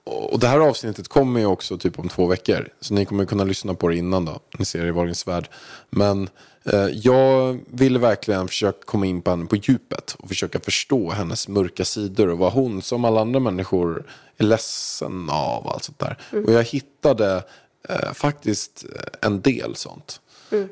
[0.04, 2.70] Och det här avsnittet kommer ju också typ om två veckor.
[2.80, 4.40] Så ni kommer kunna lyssna på det innan då.
[4.58, 5.50] Ni ser det i Wahlgrens värld.
[5.90, 6.30] Men
[6.64, 10.16] eh, jag ville verkligen försöka komma in på henne på djupet.
[10.20, 12.30] Och försöka förstå hennes mörka sidor.
[12.30, 14.06] Och vad hon som alla andra människor
[14.38, 15.68] är ledsen av.
[15.68, 16.18] Allt sånt där.
[16.46, 17.44] Och jag hittade
[17.90, 18.86] eh, faktiskt
[19.22, 20.21] en del sånt.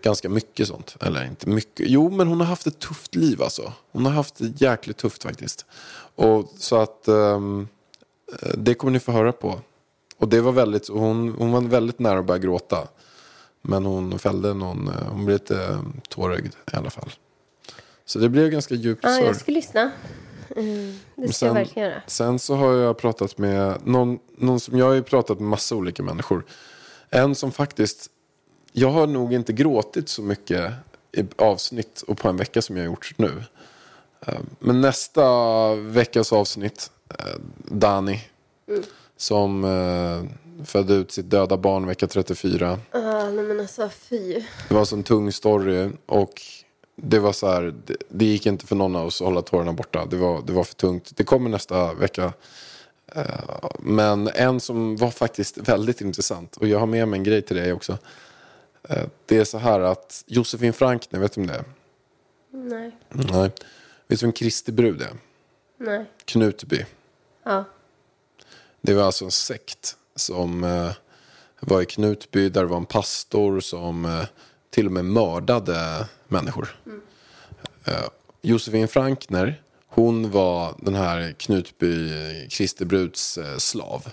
[0.01, 0.95] Ganska mycket sånt.
[1.01, 1.85] Eller inte mycket.
[1.89, 3.73] Jo, men hon har haft ett tufft liv alltså.
[3.91, 5.65] Hon har haft det jäkligt tufft faktiskt.
[6.15, 7.07] Och så att...
[7.07, 7.39] Eh,
[8.57, 9.59] Det kommer ni få höra på.
[10.17, 12.87] Och det var väldigt, hon, hon var väldigt nära att börja gråta.
[13.61, 17.09] Men hon fällde någon, eh, hon blev lite eh, tårögd i alla fall.
[18.05, 19.25] Så det blev ganska djupt Ja, sorg.
[19.25, 19.91] jag ska lyssna.
[20.55, 22.01] Mm, det ska jag verkligen göra.
[22.07, 25.75] sen så har jag pratat med någon, någon som jag har ju pratat med massa
[25.75, 26.45] olika människor.
[27.09, 28.07] En som faktiskt,
[28.71, 30.73] jag har nog inte gråtit så mycket
[31.11, 33.43] i avsnitt och på en vecka som jag har gjort nu.
[34.27, 38.21] Eh, Men nästa veckas avsnitt, eh, Dani,
[39.17, 42.79] som eh, födde ut sitt döda barn vecka 34.
[42.91, 44.33] Ah, nej men alltså fy.
[44.67, 46.41] Det var så en tung story och
[46.95, 49.73] det var så här, det, det gick inte för någon av oss att hålla tårarna
[49.73, 50.05] borta.
[50.05, 51.11] Det var, det var för tungt.
[51.15, 52.33] Det kommer nästa vecka.
[53.79, 57.55] Men en som var faktiskt väldigt intressant och jag har med mig en grej till
[57.55, 57.97] dig också.
[58.89, 61.63] Eh, det är så här att Josefin Frankner, vet du om det är?
[62.51, 62.97] Nej.
[63.09, 63.51] Nej.
[64.07, 65.13] Vet du vem Kristi brud är?
[65.77, 66.05] Nej.
[66.25, 66.85] Knutby.
[67.43, 67.63] Ja.
[68.81, 70.91] Det var alltså en sekt som eh,
[71.59, 74.25] var i Knutby där det var en pastor som eh,
[74.69, 76.81] till och med mördade människor.
[77.85, 78.03] Eh,
[78.41, 82.09] Josefin Frankner, hon var den här Knutby
[82.49, 84.07] Kristi bruds eh, slav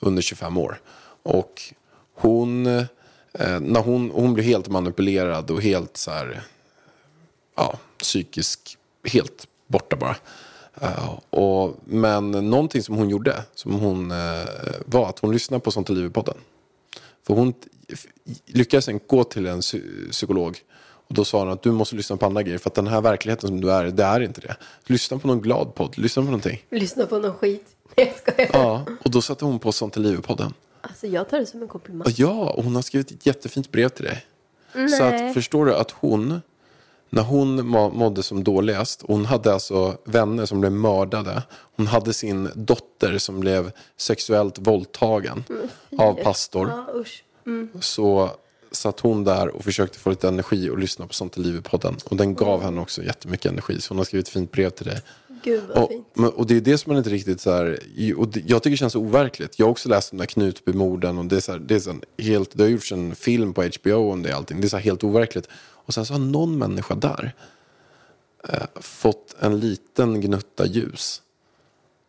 [0.00, 0.80] under 25 år.
[1.22, 1.62] Och
[2.14, 2.66] hon,
[3.38, 6.42] eh, när hon, hon blev helt manipulerad och helt så här
[7.56, 10.16] ja, psykisk, helt borta bara.
[10.80, 14.44] Eh, och, men någonting som hon gjorde, som hon, eh,
[14.86, 16.34] var att hon lyssnade på Sånt är liv i podden.
[17.26, 17.54] För hon
[18.46, 20.58] lyckades sen gå till en psy- psykolog.
[21.08, 22.58] Och då sa hon att du måste lyssna på andra grejer.
[22.58, 24.56] För att den här verkligheten som du är, det är inte det.
[24.86, 26.64] Lyssna på någon glad podd, lyssna på någonting.
[26.70, 27.66] Lyssna på någon skit.
[27.96, 28.50] Nej, jag skojar.
[28.52, 30.54] Ja, och då satte hon på Sånt är liv i podden.
[30.88, 32.08] Alltså jag tar det som en komplimang.
[32.16, 34.26] Ja, och hon har skrivit ett jättefint brev till dig.
[34.72, 35.28] Så Nej.
[35.28, 36.40] att, förstår du att hon,
[37.10, 41.42] när hon må- mådde som dåligast, hon hade alltså vänner som blev mördade.
[41.76, 45.44] Hon hade sin dotter som blev sexuellt våldtagen
[45.98, 46.68] av pastor.
[46.68, 47.24] Ja, usch.
[47.80, 48.30] Så
[48.72, 51.96] satt hon där och försökte få lite energi och lyssna på Sånt i livet-podden.
[52.04, 53.80] Och den gav henne också jättemycket energi.
[53.80, 55.00] Så hon har skrivit ett fint brev till dig.
[55.46, 56.06] Gud vad Och, fint.
[56.36, 57.78] och det är det som man inte riktigt så här,
[58.16, 59.58] och det, jag tycker det känns så overkligt.
[59.58, 61.94] Jag har också läst de där Knutbymorden och det är så här, det är så
[62.18, 64.60] helt, det har gjorts en film på HBO om det allting.
[64.60, 65.48] Det är så här helt overkligt.
[65.54, 67.32] Och sen så har någon människa där
[68.48, 71.22] eh, fått en liten gnutta ljus.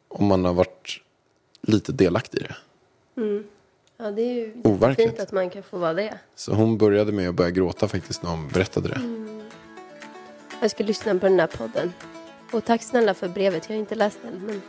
[0.08, 1.02] Om man har varit
[1.62, 2.56] lite delaktig i det.
[3.98, 5.10] Ja, det är ju Overkligt.
[5.10, 6.20] fint att man kan få vara det.
[6.36, 9.02] Så hon började med att börja gråta faktiskt när hon berättade det.
[10.62, 11.94] Jag ska lyssna på den där podden.
[12.52, 13.66] Och tack snälla för brevet.
[13.70, 14.62] Jag har inte läst den, men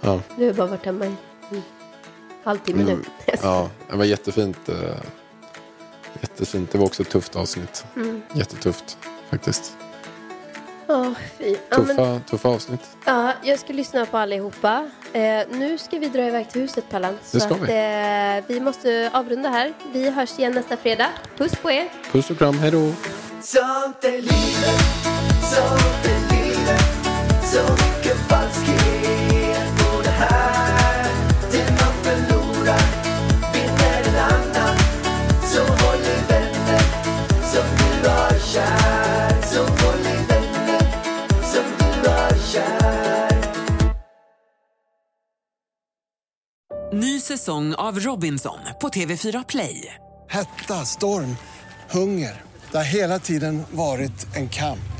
[0.00, 0.20] Ja.
[0.36, 1.08] du har bara varit hemma i
[1.50, 1.62] en
[2.44, 2.98] halvtimme nu.
[3.42, 4.68] Ja, det var jättefint.
[4.68, 4.74] eh,
[6.20, 6.72] Jättefint.
[6.72, 7.84] Det var också ett tufft avsnitt.
[7.96, 8.22] Mm.
[8.34, 8.98] Jättetufft
[9.30, 9.76] faktiskt.
[10.86, 11.56] Ja, fy.
[11.68, 12.80] Ja, men, Tuffa, tuffa avsnitt.
[13.04, 14.90] ja, jag ska lyssna på allihopa.
[15.12, 15.20] Eh,
[15.50, 17.12] nu ska vi dra iväg till huset, Pallan.
[17.12, 18.38] Det Så ska att, vi.
[18.42, 19.72] eh, vi måste avrunda här.
[19.92, 21.08] Vi hörs igen nästa fredag.
[21.36, 21.88] Puss på er!
[22.12, 22.92] Puss och kram, hej då.
[46.92, 49.94] Ny säsong av Robinson på TV4 Play.
[50.30, 51.36] Hetta, storm,
[51.90, 52.42] hunger.
[52.70, 54.99] Det har hela tiden varit en kamp.